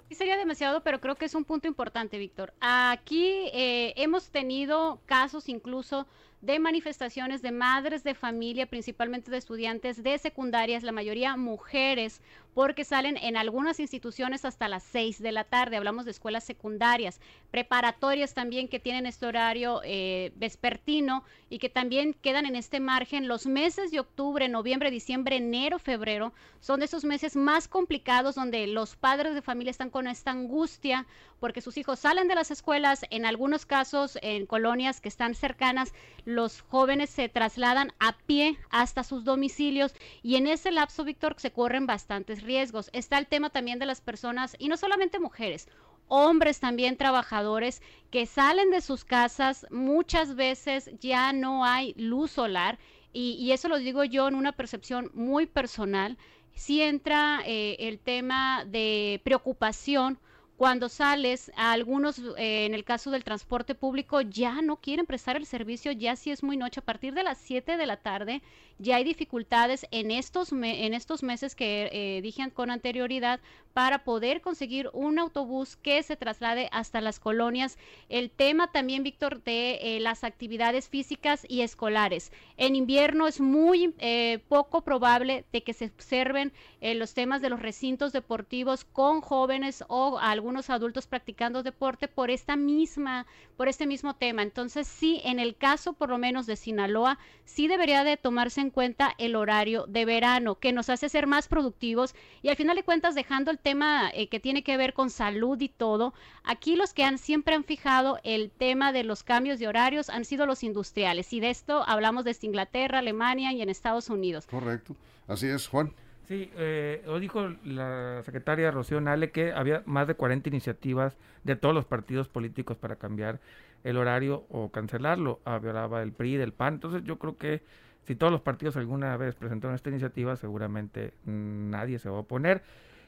Sí, 0.08 0.14
sería 0.14 0.36
demasiado, 0.36 0.82
pero 0.82 1.00
creo 1.00 1.16
que 1.16 1.24
es 1.24 1.34
un 1.34 1.44
punto 1.44 1.66
importante, 1.66 2.16
Víctor. 2.18 2.54
Aquí 2.60 3.50
eh, 3.52 3.92
hemos 3.96 4.30
tenido 4.30 5.00
casos 5.06 5.48
incluso 5.48 6.06
de 6.42 6.58
manifestaciones 6.60 7.42
de 7.42 7.50
madres 7.50 8.04
de 8.04 8.14
familia, 8.14 8.66
principalmente 8.66 9.30
de 9.30 9.38
estudiantes 9.38 10.02
de 10.02 10.16
secundarias, 10.18 10.84
la 10.84 10.92
mayoría 10.92 11.36
mujeres, 11.36 12.20
porque 12.54 12.84
salen 12.84 13.16
en 13.16 13.36
algunas 13.36 13.80
instituciones 13.80 14.44
hasta 14.44 14.68
las 14.68 14.82
6 14.84 15.20
de 15.20 15.32
la 15.32 15.44
tarde. 15.44 15.76
Hablamos 15.76 16.04
de 16.04 16.10
escuelas 16.10 16.44
secundarias, 16.44 17.20
preparatorias 17.50 18.32
también 18.32 18.68
que 18.68 18.78
tienen 18.78 19.06
este 19.06 19.26
horario 19.26 19.80
eh, 19.84 20.32
vespertino 20.36 21.24
y 21.50 21.58
que 21.58 21.68
también 21.68 22.14
quedan 22.14 22.46
en 22.46 22.54
este 22.54 22.80
margen. 22.80 23.28
Los 23.28 23.46
meses 23.46 23.90
de 23.90 24.00
octubre, 24.00 24.48
noviembre, 24.48 24.90
diciembre, 24.90 25.36
enero, 25.36 25.78
febrero 25.78 26.32
son 26.60 26.80
de 26.80 26.86
esos 26.86 27.04
meses 27.04 27.34
más 27.34 27.66
complicados 27.66 28.36
donde 28.36 28.66
los 28.66 28.96
padres 28.96 29.34
de 29.34 29.42
familia 29.42 29.70
están 29.70 29.90
con 29.96 30.08
esta 30.08 30.30
angustia 30.30 31.06
porque 31.40 31.62
sus 31.62 31.78
hijos 31.78 32.00
salen 32.00 32.28
de 32.28 32.34
las 32.34 32.50
escuelas, 32.50 33.06
en 33.08 33.24
algunos 33.24 33.64
casos 33.64 34.18
en 34.20 34.44
colonias 34.44 35.00
que 35.00 35.08
están 35.08 35.34
cercanas, 35.34 35.94
los 36.26 36.60
jóvenes 36.60 37.08
se 37.08 37.30
trasladan 37.30 37.94
a 37.98 38.14
pie 38.26 38.58
hasta 38.68 39.04
sus 39.04 39.24
domicilios 39.24 39.94
y 40.22 40.36
en 40.36 40.48
ese 40.48 40.70
lapso, 40.70 41.02
Víctor, 41.02 41.36
se 41.38 41.50
corren 41.50 41.86
bastantes 41.86 42.42
riesgos. 42.42 42.90
Está 42.92 43.16
el 43.16 43.26
tema 43.26 43.48
también 43.48 43.78
de 43.78 43.86
las 43.86 44.02
personas, 44.02 44.54
y 44.58 44.68
no 44.68 44.76
solamente 44.76 45.18
mujeres, 45.18 45.66
hombres 46.08 46.60
también 46.60 46.98
trabajadores 46.98 47.80
que 48.10 48.26
salen 48.26 48.70
de 48.70 48.82
sus 48.82 49.06
casas, 49.06 49.66
muchas 49.70 50.34
veces 50.34 50.90
ya 51.00 51.32
no 51.32 51.64
hay 51.64 51.94
luz 51.96 52.32
solar 52.32 52.78
y, 53.18 53.50
eso 53.52 53.70
lo 53.70 53.78
digo 53.78 54.04
yo 54.04 54.28
en 54.28 54.34
una 54.34 54.52
percepción 54.52 55.10
muy 55.14 55.46
personal. 55.46 56.18
Si 56.56 56.80
entra 56.82 57.42
eh, 57.44 57.76
el 57.80 57.98
tema 58.00 58.64
de 58.64 59.20
preocupación 59.24 60.18
cuando 60.56 60.88
sales, 60.88 61.52
a 61.54 61.72
algunos, 61.72 62.18
eh, 62.38 62.64
en 62.64 62.74
el 62.74 62.84
caso 62.84 63.10
del 63.10 63.24
transporte 63.24 63.74
público, 63.74 64.22
ya 64.22 64.62
no 64.62 64.76
quieren 64.76 65.04
prestar 65.04 65.36
el 65.36 65.44
servicio, 65.44 65.92
ya 65.92 66.16
si 66.16 66.30
es 66.30 66.42
muy 66.42 66.56
noche, 66.56 66.80
a 66.80 66.84
partir 66.84 67.12
de 67.12 67.22
las 67.22 67.38
7 67.38 67.76
de 67.76 67.86
la 67.86 67.98
tarde, 67.98 68.42
ya 68.78 68.96
hay 68.96 69.04
dificultades 69.04 69.86
en 69.90 70.10
estos, 70.10 70.52
en 70.52 70.94
estos 70.94 71.22
meses 71.22 71.54
que 71.54 71.88
eh, 71.92 72.20
dije 72.22 72.50
con 72.52 72.70
anterioridad 72.70 73.40
para 73.72 74.04
poder 74.04 74.40
conseguir 74.40 74.88
un 74.92 75.18
autobús 75.18 75.76
que 75.76 76.02
se 76.02 76.16
traslade 76.16 76.68
hasta 76.72 77.00
las 77.00 77.18
colonias. 77.18 77.76
El 78.08 78.30
tema 78.30 78.70
también, 78.72 79.02
Víctor, 79.02 79.42
de 79.42 79.96
eh, 79.96 80.00
las 80.00 80.24
actividades 80.24 80.88
físicas 80.88 81.46
y 81.48 81.62
escolares. 81.62 82.32
En 82.56 82.76
invierno 82.76 83.26
es 83.26 83.40
muy 83.40 83.94
eh, 83.98 84.40
poco 84.48 84.82
probable 84.82 85.44
de 85.52 85.62
que 85.62 85.74
se 85.74 85.86
observen 85.86 86.52
los 86.80 87.14
temas 87.14 87.42
de 87.42 87.50
los 87.50 87.60
recintos 87.60 88.12
deportivos 88.12 88.84
con 88.84 89.20
jóvenes 89.20 89.82
o 89.88 90.18
algunos 90.20 90.45
adultos 90.70 91.06
practicando 91.06 91.62
deporte 91.62 92.08
por 92.08 92.30
esta 92.30 92.56
misma, 92.56 93.26
por 93.56 93.68
este 93.68 93.86
mismo 93.86 94.14
tema. 94.14 94.42
Entonces, 94.42 94.86
sí, 94.86 95.20
en 95.24 95.38
el 95.38 95.56
caso 95.56 95.92
por 95.92 96.08
lo 96.08 96.18
menos 96.18 96.46
de 96.46 96.56
Sinaloa, 96.56 97.18
sí 97.44 97.68
debería 97.68 98.04
de 98.04 98.16
tomarse 98.16 98.60
en 98.60 98.70
cuenta 98.70 99.12
el 99.18 99.36
horario 99.36 99.86
de 99.86 100.04
verano, 100.04 100.56
que 100.56 100.72
nos 100.72 100.88
hace 100.88 101.08
ser 101.08 101.26
más 101.26 101.48
productivos 101.48 102.14
y 102.42 102.48
al 102.48 102.56
final 102.56 102.76
de 102.76 102.84
cuentas 102.84 103.14
dejando 103.14 103.50
el 103.50 103.58
tema 103.58 104.10
eh, 104.14 104.28
que 104.28 104.40
tiene 104.40 104.62
que 104.62 104.76
ver 104.76 104.94
con 104.94 105.10
salud 105.10 105.60
y 105.60 105.68
todo, 105.68 106.14
aquí 106.44 106.76
los 106.76 106.94
que 106.94 107.04
han 107.04 107.18
siempre 107.18 107.54
han 107.54 107.64
fijado 107.64 108.18
el 108.22 108.50
tema 108.50 108.92
de 108.92 109.04
los 109.04 109.22
cambios 109.22 109.58
de 109.58 109.68
horarios 109.68 110.10
han 110.10 110.24
sido 110.24 110.46
los 110.46 110.62
industriales 110.62 111.32
y 111.32 111.40
de 111.40 111.50
esto 111.50 111.84
hablamos 111.86 112.24
desde 112.24 112.46
Inglaterra, 112.46 113.00
Alemania 113.00 113.52
y 113.52 113.62
en 113.62 113.68
Estados 113.68 114.08
Unidos. 114.10 114.46
Correcto, 114.46 114.96
así 115.26 115.46
es, 115.46 115.66
Juan. 115.66 115.92
Sí, 116.28 116.50
eh, 116.56 117.02
lo 117.06 117.20
dijo 117.20 117.48
la 117.64 118.20
secretaria 118.24 118.72
Rocío 118.72 119.00
Nale 119.00 119.30
que 119.30 119.52
había 119.52 119.82
más 119.86 120.08
de 120.08 120.14
40 120.14 120.48
iniciativas 120.48 121.16
de 121.44 121.54
todos 121.54 121.74
los 121.74 121.84
partidos 121.84 122.28
políticos 122.28 122.76
para 122.76 122.96
cambiar 122.96 123.38
el 123.84 123.96
horario 123.96 124.44
o 124.50 124.70
cancelarlo. 124.70 125.40
Hablaba 125.44 126.00
del 126.00 126.12
PRI, 126.12 126.36
del 126.36 126.52
PAN. 126.52 126.74
Entonces 126.74 127.04
yo 127.04 127.18
creo 127.18 127.36
que 127.36 127.62
si 128.02 128.16
todos 128.16 128.32
los 128.32 128.40
partidos 128.40 128.76
alguna 128.76 129.16
vez 129.16 129.36
presentaron 129.36 129.76
esta 129.76 129.90
iniciativa, 129.90 130.34
seguramente 130.34 131.12
nadie 131.24 132.00
se 132.00 132.08
va 132.08 132.16
a 132.16 132.20
oponer. 132.20 132.62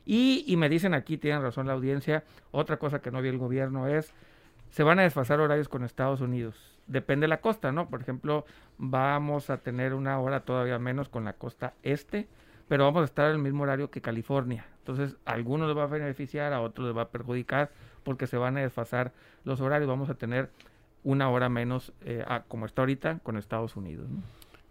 Y, 0.06 0.44
y 0.46 0.56
me 0.56 0.68
dicen 0.68 0.94
aquí, 0.94 1.18
tienen 1.18 1.42
razón 1.42 1.66
la 1.66 1.72
audiencia, 1.72 2.24
otra 2.52 2.78
cosa 2.78 3.00
que 3.00 3.10
no 3.10 3.20
vio 3.20 3.30
el 3.32 3.38
gobierno 3.38 3.88
es, 3.88 4.14
se 4.70 4.82
van 4.82 5.00
a 5.00 5.02
desfasar 5.02 5.40
horarios 5.40 5.68
con 5.68 5.82
Estados 5.82 6.20
Unidos. 6.20 6.78
Depende 6.86 7.24
de 7.24 7.28
la 7.28 7.40
costa, 7.40 7.72
¿no? 7.72 7.88
Por 7.88 8.00
ejemplo, 8.00 8.46
vamos 8.78 9.50
a 9.50 9.58
tener 9.58 9.92
una 9.92 10.18
hora 10.20 10.40
todavía 10.40 10.78
menos 10.78 11.08
con 11.08 11.24
la 11.24 11.34
costa 11.34 11.74
este, 11.82 12.28
pero 12.68 12.84
vamos 12.84 13.02
a 13.02 13.04
estar 13.06 13.30
en 13.30 13.36
el 13.36 13.42
mismo 13.42 13.64
horario 13.64 13.90
que 13.90 14.00
California. 14.00 14.66
Entonces, 14.78 15.16
a 15.24 15.32
algunos 15.32 15.68
les 15.68 15.76
va 15.76 15.84
a 15.84 15.86
beneficiar, 15.86 16.52
a 16.52 16.60
otros 16.60 16.86
les 16.86 16.96
va 16.96 17.02
a 17.02 17.08
perjudicar, 17.08 17.70
porque 18.04 18.26
se 18.26 18.36
van 18.36 18.56
a 18.56 18.60
desfasar 18.60 19.12
los 19.44 19.60
horarios. 19.60 19.88
Vamos 19.88 20.10
a 20.10 20.14
tener 20.14 20.50
una 21.04 21.30
hora 21.30 21.48
menos, 21.48 21.92
eh, 22.04 22.24
como 22.48 22.66
está 22.66 22.82
ahorita, 22.82 23.20
con 23.22 23.36
Estados 23.36 23.76
Unidos. 23.76 24.08
¿no? 24.08 24.22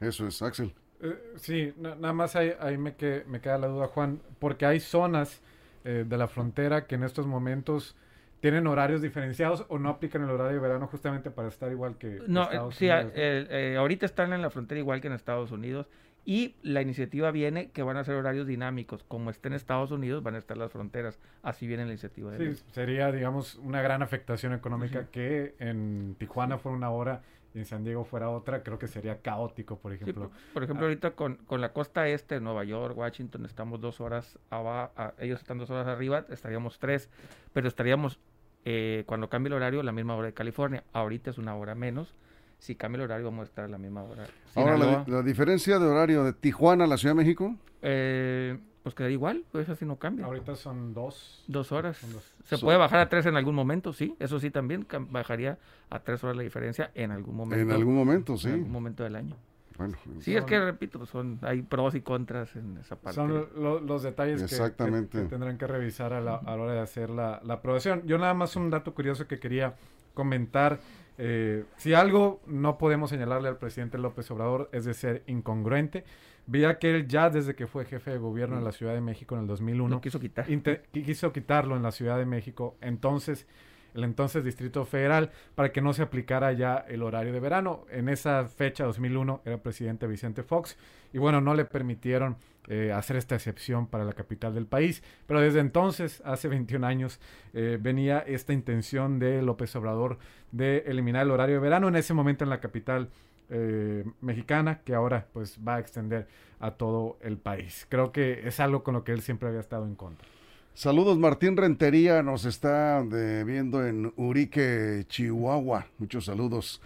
Eso 0.08 0.28
es, 0.28 0.42
Axel. 0.42 0.74
Eh, 1.02 1.34
sí, 1.36 1.74
nada 1.78 2.14
más 2.14 2.36
ahí, 2.36 2.54
ahí 2.60 2.78
me, 2.78 2.96
que, 2.96 3.24
me 3.28 3.42
queda 3.42 3.58
la 3.58 3.68
duda, 3.68 3.88
Juan, 3.88 4.20
porque 4.40 4.66
hay 4.66 4.80
zonas 4.80 5.42
eh, 5.86 6.06
de 6.08 6.18
la 6.18 6.28
frontera 6.28 6.88
que 6.88 6.96
en 6.96 7.04
estos 7.04 7.28
momentos 7.28 7.96
tienen 8.40 8.68
horarios 8.68 9.02
diferenciados 9.02 9.66
o 9.68 9.80
no 9.80 9.90
aplican 9.90 10.24
el 10.24 10.30
horario 10.30 10.54
de 10.54 10.60
verano 10.60 10.88
justamente 10.88 11.32
para 11.32 11.48
estar 11.48 11.72
igual 11.72 11.98
que 11.98 12.22
no, 12.28 12.44
Estados 12.44 12.76
sí, 12.76 12.90
Unidos. 12.90 13.12
Eh, 13.16 13.76
ahorita 13.78 14.06
están 14.06 14.34
en 14.34 14.42
la 14.42 14.50
frontera 14.50 14.80
igual 14.80 15.02
que 15.02 15.08
en 15.08 15.14
Estados 15.14 15.52
Unidos 15.52 15.88
y 16.28 16.56
la 16.62 16.82
iniciativa 16.82 17.32
viene 17.32 17.72
que 17.72 17.84
van 17.84 17.96
a 17.96 18.04
ser 18.04 18.16
horarios 18.16 18.46
dinámicos. 18.46 19.02
Como 19.06 19.30
está 19.30 19.48
en 19.48 19.54
Estados 19.54 19.92
Unidos, 19.92 20.24
van 20.24 20.36
a 20.36 20.40
estar 20.40 20.58
las 20.58 20.70
fronteras. 20.74 21.22
Así 21.42 21.68
viene 21.68 21.86
la 21.86 21.92
iniciativa. 21.92 22.30
De 22.32 22.54
sí, 22.54 22.64
sería, 22.74 23.14
digamos, 23.14 23.56
una 23.56 23.82
gran 23.82 24.02
afectación 24.02 24.52
económica 24.52 25.08
que 25.10 25.56
en 25.60 26.18
Tijuana 26.20 26.58
fuera 26.58 26.76
una 26.76 26.90
hora 26.90 27.22
y 27.54 27.60
en 27.60 27.66
San 27.66 27.86
Diego 27.86 28.04
fuera 28.04 28.30
otra, 28.30 28.62
creo 28.62 28.78
que 28.78 28.90
sería 28.90 29.22
caótico, 29.22 29.80
por 29.80 29.94
ejemplo. 29.94 30.30
por, 30.54 30.64
ejemplo, 30.64 30.86
ah. 30.86 30.90
ahorita 30.90 31.12
con, 31.12 31.38
con, 31.38 31.62
la 31.62 31.72
costa 31.72 32.10
este, 32.10 32.42
Nueva 32.42 32.66
York, 32.66 32.98
Washington, 32.98 33.46
estamos 33.46 33.80
dos 33.80 34.02
horas 34.02 34.38
abajo, 34.50 34.92
ellos 35.20 35.40
están 35.40 35.58
dos 35.58 35.70
horas 35.70 35.88
arriba, 35.88 36.26
estaríamos 36.30 36.78
tres, 36.78 37.10
pero 37.54 37.70
estaríamos, 37.70 38.20
eh, 38.66 39.06
cuando 39.06 39.30
cambie 39.30 39.48
el 39.48 39.54
horario, 39.54 39.82
la 39.82 39.94
misma 39.94 40.18
hora 40.18 40.28
de 40.28 40.34
California. 40.34 40.84
Ahorita 40.92 41.30
es 41.30 41.38
una 41.38 41.56
hora 41.56 41.74
menos. 41.74 42.14
Si 42.60 42.76
cambia 42.76 42.98
el 42.98 43.04
horario, 43.04 43.26
vamos 43.26 43.42
a 43.42 43.46
estar 43.46 43.66
a 43.66 43.68
la 43.68 43.78
misma 43.78 44.04
hora. 44.04 44.26
Ahora, 44.56 44.78
la, 44.78 45.04
la, 45.08 45.22
diferencia 45.22 45.80
de 45.80 45.86
horario 45.86 46.24
de 46.24 46.34
Tijuana 46.34 46.86
a 46.86 46.88
la 46.88 46.98
Ciudad 46.98 47.14
de 47.14 47.24
México? 47.24 47.56
Eh, 47.82 48.58
pues 48.88 48.96
queda 48.96 49.10
igual, 49.10 49.44
pues 49.52 49.68
así 49.68 49.86
no 49.86 49.98
cambia. 49.98 50.26
Ahorita 50.26 50.56
son 50.56 50.94
dos. 50.94 51.44
Dos 51.48 51.74
horas. 51.74 52.00
Se 52.46 52.58
puede 52.58 52.78
bajar 52.78 53.00
a 53.00 53.10
tres 53.10 53.26
en 53.26 53.36
algún 53.36 53.54
momento, 53.54 53.92
sí. 53.92 54.16
Eso 54.18 54.40
sí 54.40 54.50
también 54.50 54.88
bajaría 55.10 55.58
a 55.90 56.00
tres 56.00 56.24
horas 56.24 56.38
la 56.38 56.44
diferencia 56.44 56.92
en 56.96 57.12
algún 57.12 57.36
momento. 57.36 57.62
En 57.62 57.72
algún 57.72 57.96
momento, 57.96 58.38
sí. 58.38 58.48
En 58.48 58.54
algún 58.54 58.72
momento 58.72 59.04
del 59.04 59.18
año. 59.18 59.36
Bueno, 59.78 59.98
sí, 60.22 60.36
es 60.36 60.46
que 60.46 60.58
repito, 60.60 61.06
son 61.06 61.38
hay 61.42 61.62
pros 61.62 61.94
y 61.96 62.02
contras 62.02 62.56
en 62.56 62.78
esa 62.78 62.96
parte. 62.96 63.16
Son 63.16 63.50
los 63.86 64.04
detalles 64.04 64.42
que, 64.44 64.70
tendrán 64.72 65.58
que 65.58 65.68
revisar 65.68 66.14
a 66.14 66.22
la, 66.22 66.38
hora 66.40 66.72
de 66.72 66.80
hacer 66.80 67.10
la, 67.10 67.42
la, 67.44 67.56
aprobación. 67.56 68.04
Yo 68.06 68.18
nada 68.18 68.34
más 68.34 68.56
un 68.56 68.70
dato 68.70 68.96
curioso 68.96 69.28
que 69.28 69.38
quería 69.38 69.76
comentar. 70.18 70.80
Eh, 71.20 71.64
si 71.78 71.94
algo 71.94 72.42
no 72.48 72.80
podemos 72.80 73.12
señalarle 73.12 73.50
al 73.50 73.58
presidente 73.58 74.00
López 74.00 74.30
Obrador 74.32 74.68
es 74.74 74.84
de 74.86 74.96
ser 74.96 75.24
incongruente. 75.28 76.04
Veía 76.48 76.80
que 76.80 76.90
él 76.90 77.08
ya 77.08 77.30
desde 77.30 77.54
que 77.54 77.68
fue 77.68 77.86
jefe 77.86 78.12
de 78.12 78.18
gobierno 78.18 78.58
en 78.58 78.64
la 78.64 78.72
Ciudad 78.72 78.96
de 78.96 79.02
México 79.02 79.36
en 79.36 79.42
el 79.42 79.48
2001 79.48 80.02
quiso 80.02 80.20
quitar. 80.20 80.46
quiso 80.92 81.32
quitarlo 81.32 81.76
en 81.76 81.84
la 81.84 81.92
Ciudad 81.92 82.18
de 82.18 82.26
México, 82.26 82.78
entonces 82.82 83.46
el 83.94 84.04
entonces 84.04 84.44
Distrito 84.44 84.86
Federal 84.86 85.32
para 85.56 85.72
que 85.72 85.82
no 85.82 85.94
se 85.94 86.02
aplicara 86.02 86.52
ya 86.54 86.78
el 86.88 87.04
horario 87.04 87.34
de 87.34 87.40
verano. 87.40 87.86
En 87.92 88.10
esa 88.10 88.46
fecha 88.48 88.86
2001 88.86 89.42
era 89.46 89.58
presidente 89.58 90.08
Vicente 90.08 90.42
Fox 90.44 90.78
y 91.14 91.20
bueno, 91.20 91.42
no 91.42 91.54
le 91.54 91.66
permitieron 91.66 92.38
eh, 92.70 92.92
hacer 92.92 93.16
esta 93.16 93.36
excepción 93.36 93.88
para 93.88 94.04
la 94.04 94.12
capital 94.14 94.54
del 94.54 94.66
país. 94.66 95.02
Pero 95.26 95.40
desde 95.40 95.60
entonces, 95.60 96.22
hace 96.26 96.50
21 96.50 96.86
años, 96.86 97.20
eh, 97.54 97.78
venía 97.80 98.20
esta 98.20 98.52
intención 98.52 99.20
de 99.20 99.42
López 99.42 99.74
Obrador 99.78 100.18
de 100.52 100.80
eliminar 100.88 101.24
el 101.24 101.32
horario 101.32 101.56
de 101.56 101.62
verano. 101.62 101.88
En 101.88 101.96
ese 101.96 102.14
momento 102.14 102.44
en 102.44 102.50
la 102.50 102.60
capital 102.60 103.10
eh, 103.50 104.04
mexicana 104.20 104.82
que 104.84 104.94
ahora 104.94 105.28
pues 105.32 105.58
va 105.66 105.76
a 105.76 105.80
extender 105.80 106.28
a 106.60 106.72
todo 106.72 107.18
el 107.22 107.38
país. 107.38 107.86
Creo 107.88 108.12
que 108.12 108.46
es 108.46 108.60
algo 108.60 108.84
con 108.84 108.96
lo 108.96 109.06
que 109.06 109.14
él 109.14 109.22
siempre 109.22 109.48
había 109.48 109.62
estado 109.62 109.86
en 109.86 109.96
contra. 109.96 110.28
Saludos, 110.74 111.18
Martín 111.18 111.56
Rentería 111.56 112.22
nos 112.22 112.46
está 112.46 113.02
viendo 113.02 113.86
en 113.86 114.14
Urique, 114.16 115.06
Chihuahua. 115.08 115.88
Muchos 115.98 116.26
saludos. 116.26 116.82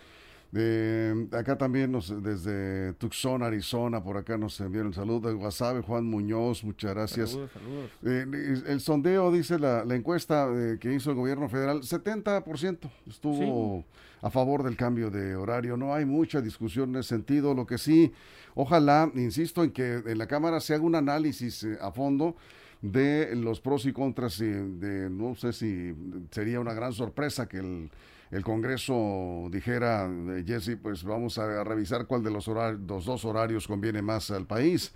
De, 0.51 1.27
acá 1.31 1.57
también 1.57 1.93
nos, 1.93 2.13
desde 2.21 2.93
Tucson, 2.93 3.41
Arizona, 3.41 4.03
por 4.03 4.17
acá 4.17 4.37
nos 4.37 4.59
enviaron 4.59 4.87
un 4.87 4.93
saludo. 4.93 5.29
De 5.29 5.33
Guasave, 5.33 5.81
Juan 5.81 6.05
Muñoz, 6.05 6.63
muchas 6.63 6.93
gracias. 6.93 7.31
Saludos, 7.31 7.51
saludos. 7.53 7.91
Eh, 8.03 8.63
el 8.67 8.81
sondeo, 8.81 9.31
dice 9.31 9.57
la, 9.57 9.85
la 9.85 9.95
encuesta 9.95 10.49
eh, 10.53 10.77
que 10.79 10.93
hizo 10.93 11.11
el 11.11 11.15
gobierno 11.15 11.47
federal, 11.47 11.81
70% 11.81 12.89
estuvo 13.07 13.85
a 14.21 14.29
favor 14.29 14.63
del 14.63 14.75
cambio 14.75 15.09
de 15.09 15.35
horario. 15.35 15.77
No 15.77 15.93
hay 15.93 16.03
mucha 16.05 16.41
discusión 16.41 16.89
en 16.89 16.97
ese 16.97 17.09
sentido. 17.09 17.53
Lo 17.53 17.65
que 17.65 17.77
sí, 17.77 18.11
ojalá, 18.53 19.09
insisto, 19.15 19.63
en 19.63 19.71
que 19.71 20.03
en 20.05 20.17
la 20.17 20.27
Cámara 20.27 20.59
se 20.59 20.73
haga 20.73 20.83
un 20.83 20.95
análisis 20.95 21.63
eh, 21.63 21.77
a 21.81 21.91
fondo 21.91 22.35
de 22.81 23.35
los 23.35 23.61
pros 23.61 23.85
y 23.85 23.93
contras. 23.93 24.39
de, 24.39 25.09
no 25.09 25.35
sé 25.35 25.53
si 25.53 25.93
sería 26.31 26.59
una 26.59 26.73
gran 26.73 26.93
sorpresa 26.93 27.47
que 27.47 27.59
el 27.59 27.89
el 28.31 28.43
Congreso 28.43 29.49
dijera, 29.51 30.05
eh, 30.05 30.43
Jesse, 30.47 30.77
pues 30.81 31.03
vamos 31.03 31.37
a 31.37 31.63
revisar 31.63 32.05
cuál 32.07 32.23
de 32.23 32.31
los, 32.31 32.47
horarios, 32.47 32.81
los 32.87 33.05
dos 33.05 33.25
horarios 33.25 33.67
conviene 33.67 34.01
más 34.01 34.31
al 34.31 34.45
país, 34.45 34.93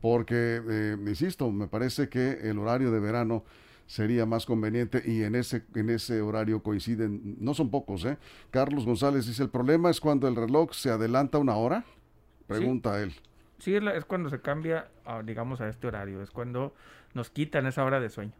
porque, 0.00 0.60
eh, 0.68 0.96
insisto, 0.98 1.50
me 1.52 1.68
parece 1.68 2.08
que 2.08 2.32
el 2.42 2.58
horario 2.58 2.90
de 2.90 2.98
verano 2.98 3.44
sería 3.86 4.26
más 4.26 4.46
conveniente 4.46 5.02
y 5.04 5.22
en 5.22 5.36
ese, 5.36 5.62
en 5.74 5.90
ese 5.90 6.20
horario 6.20 6.62
coinciden, 6.62 7.36
no 7.38 7.54
son 7.54 7.70
pocos, 7.70 8.04
¿eh? 8.04 8.18
Carlos 8.50 8.84
González 8.84 9.26
dice, 9.26 9.44
el 9.44 9.50
problema 9.50 9.90
es 9.90 10.00
cuando 10.00 10.26
el 10.26 10.34
reloj 10.34 10.72
se 10.72 10.90
adelanta 10.90 11.38
una 11.38 11.54
hora, 11.54 11.84
pregunta 12.48 13.00
él. 13.00 13.14
Sí, 13.58 13.76
es, 13.76 13.82
es 13.94 14.04
cuando 14.04 14.28
se 14.28 14.40
cambia, 14.40 14.88
digamos, 15.24 15.60
a 15.60 15.68
este 15.68 15.86
horario, 15.86 16.20
es 16.20 16.30
cuando 16.30 16.74
nos 17.14 17.30
quitan 17.30 17.66
esa 17.66 17.84
hora 17.84 18.00
de 18.00 18.08
sueño. 18.08 18.32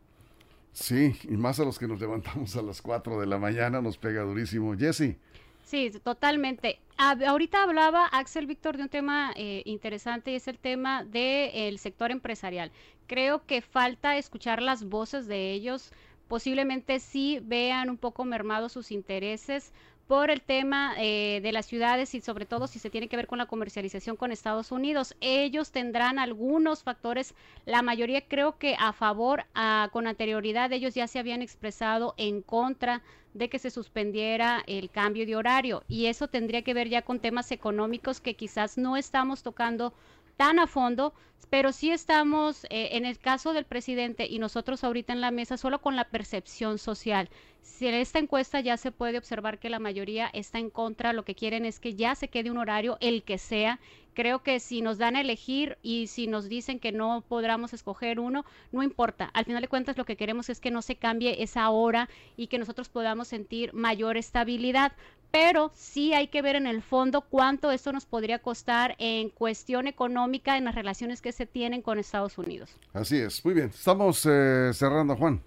Sí, 0.72 1.14
y 1.24 1.36
más 1.36 1.60
a 1.60 1.64
los 1.64 1.78
que 1.78 1.86
nos 1.86 2.00
levantamos 2.00 2.56
a 2.56 2.62
las 2.62 2.80
4 2.80 3.20
de 3.20 3.26
la 3.26 3.38
mañana 3.38 3.80
nos 3.80 3.98
pega 3.98 4.22
durísimo. 4.22 4.74
Jesse. 4.76 5.16
Sí, 5.64 5.90
totalmente. 6.02 6.80
ahorita 6.96 7.62
hablaba 7.62 8.06
Axel 8.06 8.46
Víctor 8.46 8.76
de 8.76 8.82
un 8.82 8.88
tema 8.88 9.32
eh, 9.36 9.62
interesante 9.64 10.32
y 10.32 10.34
es 10.34 10.48
el 10.48 10.58
tema 10.58 11.04
del 11.04 11.78
sector 11.78 12.10
empresarial. 12.10 12.72
Creo 13.06 13.46
que 13.46 13.62
falta 13.62 14.16
escuchar 14.16 14.60
las 14.62 14.84
voces 14.84 15.26
de 15.26 15.52
ellos. 15.52 15.92
Posiblemente 16.28 17.00
sí 17.00 17.40
vean 17.42 17.90
un 17.90 17.96
poco 17.96 18.24
mermados 18.24 18.72
sus 18.72 18.90
intereses 18.90 19.72
por 20.12 20.30
el 20.30 20.42
tema 20.42 20.92
eh, 20.98 21.40
de 21.42 21.52
las 21.52 21.64
ciudades 21.64 22.14
y 22.14 22.20
sobre 22.20 22.44
todo 22.44 22.66
si 22.66 22.78
se 22.78 22.90
tiene 22.90 23.08
que 23.08 23.16
ver 23.16 23.26
con 23.26 23.38
la 23.38 23.46
comercialización 23.46 24.14
con 24.14 24.30
Estados 24.30 24.70
Unidos. 24.70 25.16
Ellos 25.22 25.70
tendrán 25.70 26.18
algunos 26.18 26.82
factores, 26.82 27.34
la 27.64 27.80
mayoría 27.80 28.20
creo 28.20 28.58
que 28.58 28.76
a 28.78 28.92
favor, 28.92 29.46
con 29.90 30.06
anterioridad 30.06 30.70
ellos 30.70 30.92
ya 30.92 31.06
se 31.06 31.18
habían 31.18 31.40
expresado 31.40 32.12
en 32.18 32.42
contra 32.42 33.00
de 33.32 33.48
que 33.48 33.58
se 33.58 33.70
suspendiera 33.70 34.62
el 34.66 34.90
cambio 34.90 35.24
de 35.24 35.34
horario 35.34 35.82
y 35.88 36.04
eso 36.04 36.28
tendría 36.28 36.60
que 36.60 36.74
ver 36.74 36.90
ya 36.90 37.00
con 37.00 37.18
temas 37.18 37.50
económicos 37.50 38.20
que 38.20 38.34
quizás 38.34 38.76
no 38.76 38.98
estamos 38.98 39.42
tocando 39.42 39.94
tan 40.36 40.58
a 40.58 40.66
fondo, 40.66 41.14
pero 41.52 41.72
sí 41.72 41.90
estamos, 41.90 42.64
eh, 42.70 42.90
en 42.92 43.04
el 43.04 43.18
caso 43.18 43.52
del 43.52 43.66
presidente 43.66 44.26
y 44.26 44.38
nosotros 44.38 44.84
ahorita 44.84 45.12
en 45.12 45.20
la 45.20 45.30
mesa, 45.30 45.58
solo 45.58 45.80
con 45.82 45.96
la 45.96 46.08
percepción 46.08 46.78
social. 46.78 47.28
Si 47.60 47.86
en 47.86 47.94
esta 47.94 48.18
encuesta 48.18 48.60
ya 48.60 48.76
se 48.76 48.90
puede 48.90 49.18
observar 49.18 49.58
que 49.58 49.68
la 49.68 49.78
mayoría 49.78 50.30
está 50.32 50.58
en 50.58 50.70
contra, 50.70 51.12
lo 51.12 51.24
que 51.24 51.34
quieren 51.34 51.64
es 51.64 51.78
que 51.78 51.94
ya 51.94 52.14
se 52.14 52.28
quede 52.28 52.50
un 52.50 52.58
horario, 52.58 52.96
el 53.00 53.22
que 53.22 53.36
sea. 53.36 53.80
Creo 54.14 54.42
que 54.42 54.60
si 54.60 54.82
nos 54.82 54.98
dan 54.98 55.14
a 55.14 55.20
elegir 55.20 55.78
y 55.82 56.06
si 56.06 56.26
nos 56.26 56.48
dicen 56.48 56.78
que 56.78 56.90
no 56.90 57.22
podamos 57.28 57.72
escoger 57.72 58.18
uno, 58.18 58.44
no 58.72 58.82
importa. 58.82 59.30
Al 59.34 59.44
final 59.44 59.62
de 59.62 59.68
cuentas 59.68 59.96
lo 59.96 60.04
que 60.04 60.16
queremos 60.16 60.48
es 60.48 60.58
que 60.58 60.70
no 60.70 60.82
se 60.82 60.96
cambie 60.96 61.42
esa 61.42 61.68
hora 61.70 62.08
y 62.36 62.46
que 62.46 62.58
nosotros 62.58 62.88
podamos 62.88 63.28
sentir 63.28 63.72
mayor 63.74 64.16
estabilidad 64.16 64.92
pero 65.32 65.72
sí 65.74 66.12
hay 66.12 66.28
que 66.28 66.42
ver 66.42 66.56
en 66.56 66.66
el 66.66 66.82
fondo 66.82 67.22
cuánto 67.22 67.72
esto 67.72 67.90
nos 67.90 68.04
podría 68.04 68.40
costar 68.40 68.94
en 68.98 69.30
cuestión 69.30 69.86
económica 69.86 70.58
en 70.58 70.66
las 70.66 70.74
relaciones 70.74 71.22
que 71.22 71.32
se 71.32 71.46
tienen 71.46 71.80
con 71.80 71.98
Estados 71.98 72.36
Unidos. 72.36 72.76
Así 72.92 73.16
es, 73.16 73.42
muy 73.44 73.54
bien. 73.54 73.68
Estamos 73.68 74.24
eh, 74.26 74.70
cerrando, 74.74 75.16
Juan. 75.16 75.40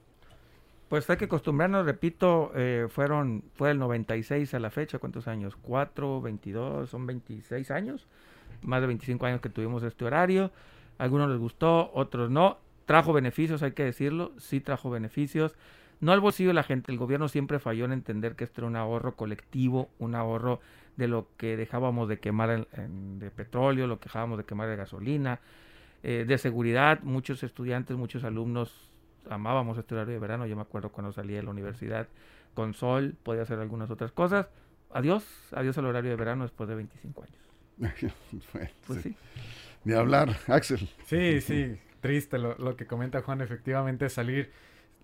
Pues 0.90 1.08
hay 1.10 1.18
que 1.18 1.26
acostumbrarnos, 1.26 1.86
repito, 1.86 2.52
eh, 2.56 2.88
fueron, 2.90 3.44
fue 3.54 3.72
el 3.72 3.80
96 3.80 4.54
a 4.56 4.60
la 4.60 4.72
fecha, 4.72 4.98
¿cuántos 4.98 5.28
años? 5.28 5.56
4, 5.62 6.22
22, 6.22 6.90
son 6.90 7.06
26 7.06 7.70
años, 7.72 8.08
más 8.64 8.82
de 8.82 8.88
25 8.88 9.26
años 9.26 9.42
que 9.42 9.50
tuvimos 9.50 9.84
este 9.84 10.04
horario. 10.04 10.52
algunos 10.98 11.30
les 11.30 11.40
gustó, 11.40 11.92
otros 11.94 12.32
no. 12.32 12.58
Trajo 12.86 13.14
beneficios, 13.14 13.64
hay 13.64 13.72
que 13.72 13.84
decirlo, 13.84 14.32
sí 14.38 14.62
trajo 14.62 14.90
beneficios 14.90 15.56
no 16.00 16.12
al 16.12 16.20
bolsillo 16.20 16.50
de 16.50 16.54
la 16.54 16.64
gente. 16.64 16.92
El 16.92 16.98
gobierno 16.98 17.28
siempre 17.28 17.60
falló 17.60 17.86
en 17.86 17.92
entender 17.92 18.36
que 18.36 18.44
esto 18.44 18.62
era 18.62 18.68
un 18.68 18.76
ahorro 18.76 19.16
colectivo, 19.16 19.90
un 20.00 20.16
ahorro 20.16 20.60
de 20.98 21.08
lo 21.08 21.28
que 21.38 21.58
dejábamos 21.58 22.08
de 22.08 22.20
quemar 22.20 22.68
de 22.68 23.32
petróleo, 23.32 23.88
lo 23.88 24.00
que 24.00 24.06
dejábamos 24.06 24.38
de 24.38 24.46
quemar 24.46 24.70
de 24.70 24.76
gasolina, 24.76 25.40
eh, 26.04 26.26
de 26.28 26.38
seguridad. 26.38 27.02
Muchos 27.04 27.44
estudiantes, 27.44 27.98
muchos 27.98 28.24
alumnos 28.24 28.92
amábamos 29.30 29.78
este 29.78 29.96
horario 29.96 30.14
de 30.14 30.20
verano. 30.20 30.46
Yo 30.46 30.56
me 30.56 30.62
acuerdo 30.62 30.90
cuando 30.90 31.12
salí 31.12 31.34
de 31.34 31.44
la 31.44 31.50
universidad 31.50 32.08
con 32.54 32.74
sol, 32.74 33.16
podía 33.24 33.42
hacer 33.44 33.60
algunas 33.60 33.90
otras 33.92 34.12
cosas. 34.12 34.50
Adiós, 34.92 35.26
adiós 35.52 35.78
al 35.78 35.86
horario 35.86 36.12
de 36.12 36.16
verano 36.16 36.44
después 36.44 36.70
de 36.70 36.76
25 36.76 37.24
años. 37.24 37.46
pues 38.88 39.02
sí. 39.02 39.16
Ni 39.84 39.94
hablar, 39.94 40.38
Axel. 40.48 40.90
Sí, 41.06 41.42
sí, 41.42 41.78
triste 42.00 42.38
lo, 42.38 42.56
lo 42.58 42.78
que 42.78 42.88
comenta 42.88 43.22
Juan, 43.22 43.42
efectivamente 43.42 44.10
salir 44.10 44.52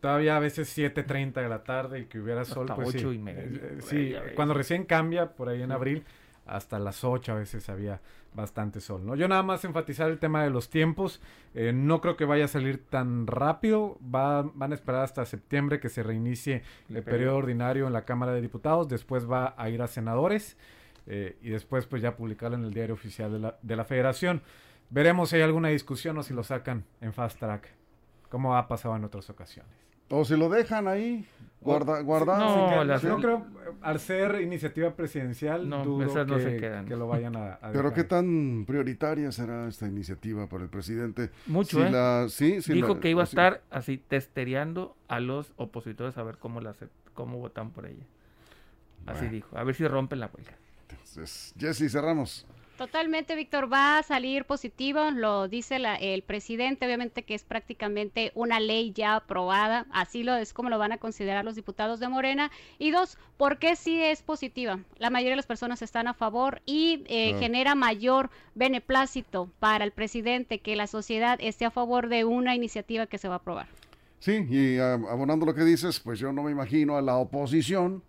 todavía 0.02 0.36
a 0.36 0.40
veces 0.40 0.78
7.30 0.78 1.34
de 1.34 1.48
la 1.48 1.64
tarde 1.64 2.00
y 2.00 2.06
que 2.06 2.20
hubiera 2.20 2.44
sol, 2.44 2.68
pues 2.76 2.92
sí. 2.92 3.00
Y 3.00 3.18
media, 3.18 3.44
eh, 3.44 3.78
sí, 3.82 4.14
cuando 4.36 4.54
recién 4.54 4.84
cambia, 4.84 5.34
por 5.34 5.48
ahí 5.48 5.62
en 5.62 5.72
abril, 5.72 6.04
hasta 6.46 6.80
las 6.80 7.04
8 7.04 7.32
a 7.32 7.36
veces 7.36 7.70
había 7.70 8.02
bastante 8.34 8.80
sol, 8.80 9.06
¿no? 9.06 9.16
Yo 9.16 9.28
nada 9.28 9.44
más 9.44 9.64
enfatizar 9.66 10.10
el 10.10 10.18
tema 10.18 10.44
de 10.44 10.50
los 10.50 10.70
tiempos, 10.70 11.22
eh, 11.54 11.72
no 11.74 12.02
creo 12.02 12.16
que 12.16 12.26
vaya 12.26 12.46
a 12.46 12.48
salir 12.48 12.86
tan 12.90 13.28
rápido, 13.28 13.98
Va, 14.04 14.42
van 14.42 14.72
a 14.72 14.76
esperar 14.76 15.04
hasta 15.04 15.26
septiembre 15.26 15.80
que 15.80 15.90
se 15.90 16.02
reinicie 16.02 16.64
el 16.90 17.04
periodo 17.04 17.38
ordinario 17.38 17.88
en 17.88 17.94
la 17.94 18.06
Cámara 18.06 18.34
de 18.34 18.42
Diputados, 18.42 18.88
después 18.88 19.30
va 19.30 19.54
a 19.58 19.70
ir 19.70 19.82
a 19.82 19.88
senadores 19.88 20.58
eh, 21.08 21.38
y 21.42 21.50
después 21.50 21.86
pues 21.88 22.02
ya 22.02 22.16
publicarlo 22.16 22.58
en 22.58 22.64
el 22.64 22.74
diario 22.74 22.94
oficial 22.96 23.32
de 23.34 23.40
la, 23.40 23.58
de 23.62 23.76
la 23.76 23.84
Federación. 23.84 24.42
Veremos 24.90 25.30
si 25.30 25.36
hay 25.36 25.42
alguna 25.42 25.68
discusión 25.68 26.18
o 26.18 26.24
si 26.24 26.34
lo 26.34 26.44
sacan 26.44 26.86
en 27.02 27.14
fast 27.14 27.38
track, 27.38 27.70
como 28.30 28.56
ha 28.56 28.68
pasado 28.68 28.96
en 28.96 29.04
otras 29.04 29.30
ocasiones. 29.30 29.90
O 30.12 30.26
si 30.26 30.36
lo 30.36 30.50
dejan 30.50 30.88
ahí, 30.88 31.26
guarda, 31.62 32.02
guardado. 32.02 32.84
No, 32.86 32.86
no 32.86 33.17
creo, 33.17 33.45
al 33.82 34.00
ser 34.00 34.41
iniciativa 34.41 34.93
presidencial, 34.93 35.69
no, 35.69 35.86
dudo 35.86 36.26
que, 36.26 36.41
se 36.41 36.58
quedan. 36.58 36.86
que, 36.86 36.97
lo 36.97 37.08
vayan 37.08 37.36
a, 37.38 37.60
Pero 37.71 37.93
qué 37.93 38.04
tan 38.04 38.65
prioritaria 38.65 39.32
será 39.32 39.67
esta 39.67 39.88
iniciativa 39.88 40.47
por 40.47 40.62
el 40.62 40.67
presidente. 40.67 41.30
Mucho, 41.47 41.84
¿eh? 41.84 42.28
sí, 42.30 42.60
Dijo 42.74 43.00
que 43.00 43.10
iba 43.10 43.21
a 43.21 43.26
estar 43.26 43.62
así 43.69 43.97
testereando 43.97 44.95
a 45.08 45.21
los 45.21 45.54
opositores 45.56 46.17
a 46.17 46.24
ver 46.24 46.38
cómo, 46.38 46.60
la, 46.60 46.76
cómo 47.13 47.38
votan 47.39 47.71
por 47.71 47.86
ella. 47.86 48.06
Así 49.06 49.28
dijo, 49.30 49.58
a 49.58 49.63
ver 49.63 49.76
si 49.76 49.88
rompen 49.88 50.19
la 50.19 50.30
huelga. 50.34 50.54
Entonces, 50.89 51.54
Jesse, 51.58 51.89
cerramos. 51.89 52.45
Totalmente, 52.82 53.36
Víctor, 53.36 53.72
va 53.72 54.00
a 54.00 54.02
salir 54.02 54.46
positivo, 54.46 55.12
lo 55.12 55.48
dice 55.48 55.78
el 56.00 56.24
presidente, 56.24 56.88
obviamente 56.88 57.22
que 57.22 57.36
es 57.36 57.44
prácticamente 57.44 58.32
una 58.34 58.60
ley 58.60 58.91
ya 58.91 59.17
aprobada, 59.17 59.86
así 59.91 60.24
lo 60.24 60.34
es 60.34 60.52
como 60.52 60.72
lo 60.72 60.80
van 60.80 60.91
a 60.91 60.98
considerar 60.98 61.46
los 61.46 61.54
diputados 61.54 62.00
de 62.00 62.08
Morena. 62.08 62.50
Y 62.80 62.89
dos, 62.89 63.20
¿por 63.38 63.60
qué 63.60 63.76
sí 63.76 64.02
es 64.02 64.24
positiva? 64.24 64.80
La 64.98 65.12
mayoría 65.12 65.34
de 65.34 65.36
las 65.36 65.46
personas 65.46 65.84
están 65.84 66.08
a 66.08 66.15
favor 66.15 66.63
y 66.65 67.04
eh, 67.06 67.36
genera 67.38 67.76
mayor 67.76 68.32
beneplácito 68.56 69.52
para 69.60 69.84
el 69.84 69.91
presidente 69.91 70.58
que 70.58 70.76
la 70.76 70.88
sociedad 70.88 71.38
esté 71.39 71.65
a 71.65 71.70
favor 71.70 72.10
de 72.10 72.26
una 72.26 72.56
iniciativa 72.56 73.06
que 73.06 73.20
se 73.20 73.28
va 73.28 73.36
a 73.36 73.38
aprobar. 73.38 73.67
Sí, 74.17 74.44
y 74.50 74.80
abonando 74.80 75.46
lo 75.46 75.54
que 75.54 75.65
dices, 75.65 76.00
pues 76.00 76.17
yo 76.17 76.34
no 76.34 76.41
me 76.41 76.50
imagino 76.50 76.98
a 76.98 77.04
la 77.04 77.17
oposición, 77.17 78.02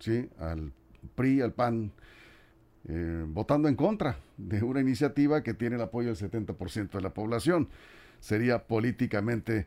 sí, 0.00 0.28
al 0.38 0.70
PRI, 1.14 1.40
al 1.40 1.54
PAN, 1.54 1.92
eh, 2.88 3.24
votando 3.26 3.68
en 3.68 3.74
contra 3.74 4.18
de 4.36 4.62
una 4.62 4.80
iniciativa 4.80 5.42
que 5.42 5.54
tiene 5.54 5.76
el 5.76 5.82
apoyo 5.82 6.14
del 6.14 6.16
70% 6.16 6.90
de 6.90 7.00
la 7.00 7.10
población. 7.10 7.68
Sería 8.20 8.66
políticamente 8.66 9.66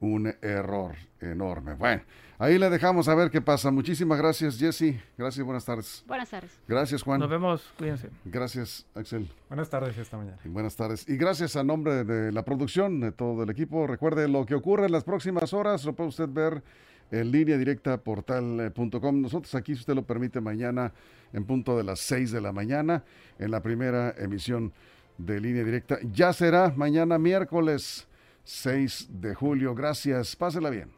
un 0.00 0.32
error 0.42 0.94
enorme. 1.20 1.74
Bueno, 1.74 2.02
ahí 2.38 2.58
le 2.58 2.70
dejamos 2.70 3.08
a 3.08 3.14
ver 3.14 3.30
qué 3.30 3.40
pasa. 3.40 3.70
Muchísimas 3.70 4.18
gracias, 4.18 4.58
Jesse. 4.58 4.94
Gracias, 5.16 5.44
buenas 5.44 5.64
tardes. 5.64 6.04
Buenas 6.06 6.30
tardes. 6.30 6.60
Gracias, 6.68 7.02
Juan. 7.02 7.20
Nos 7.20 7.30
vemos, 7.30 7.72
cuídense. 7.76 8.10
Gracias, 8.24 8.86
Axel. 8.94 9.28
Buenas 9.48 9.68
tardes 9.68 9.98
esta 9.98 10.16
mañana. 10.16 10.38
buenas 10.44 10.76
tardes. 10.76 11.08
Y 11.08 11.16
gracias 11.16 11.56
a 11.56 11.64
nombre 11.64 12.04
de 12.04 12.32
la 12.32 12.44
producción, 12.44 13.00
de 13.00 13.12
todo 13.12 13.42
el 13.42 13.50
equipo. 13.50 13.86
Recuerde 13.86 14.28
lo 14.28 14.46
que 14.46 14.54
ocurre 14.54 14.86
en 14.86 14.92
las 14.92 15.04
próximas 15.04 15.52
horas, 15.52 15.84
lo 15.84 15.94
puede 15.94 16.10
usted 16.10 16.28
ver 16.28 16.62
en 17.10 17.30
línea 17.30 17.56
directa 17.56 17.96
portal.com. 17.98 19.22
Nosotros 19.22 19.54
aquí, 19.54 19.74
si 19.74 19.80
usted 19.80 19.94
lo 19.94 20.04
permite, 20.04 20.40
mañana 20.40 20.92
en 21.32 21.44
punto 21.44 21.76
de 21.76 21.84
las 21.84 22.00
6 22.00 22.32
de 22.32 22.40
la 22.40 22.52
mañana, 22.52 23.04
en 23.38 23.50
la 23.50 23.62
primera 23.62 24.14
emisión 24.18 24.72
de 25.18 25.40
línea 25.40 25.64
directa. 25.64 25.98
Ya 26.12 26.32
será 26.32 26.72
mañana 26.76 27.18
miércoles 27.18 28.06
6 28.44 29.08
de 29.10 29.34
julio. 29.34 29.74
Gracias, 29.74 30.36
pásela 30.36 30.70
bien. 30.70 30.90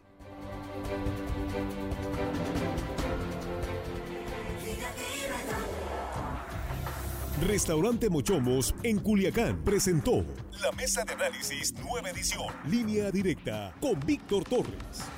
Restaurante 7.47 8.11
Mochomos 8.11 8.75
en 8.83 8.99
Culiacán 8.99 9.65
presentó 9.65 10.27
la 10.63 10.71
mesa 10.73 11.05
de 11.05 11.15
análisis 11.15 11.73
nueva 11.83 12.11
edición, 12.11 12.55
línea 12.69 13.11
directa 13.11 13.75
con 13.81 13.99
Víctor 14.01 14.45
Torres. 14.45 15.11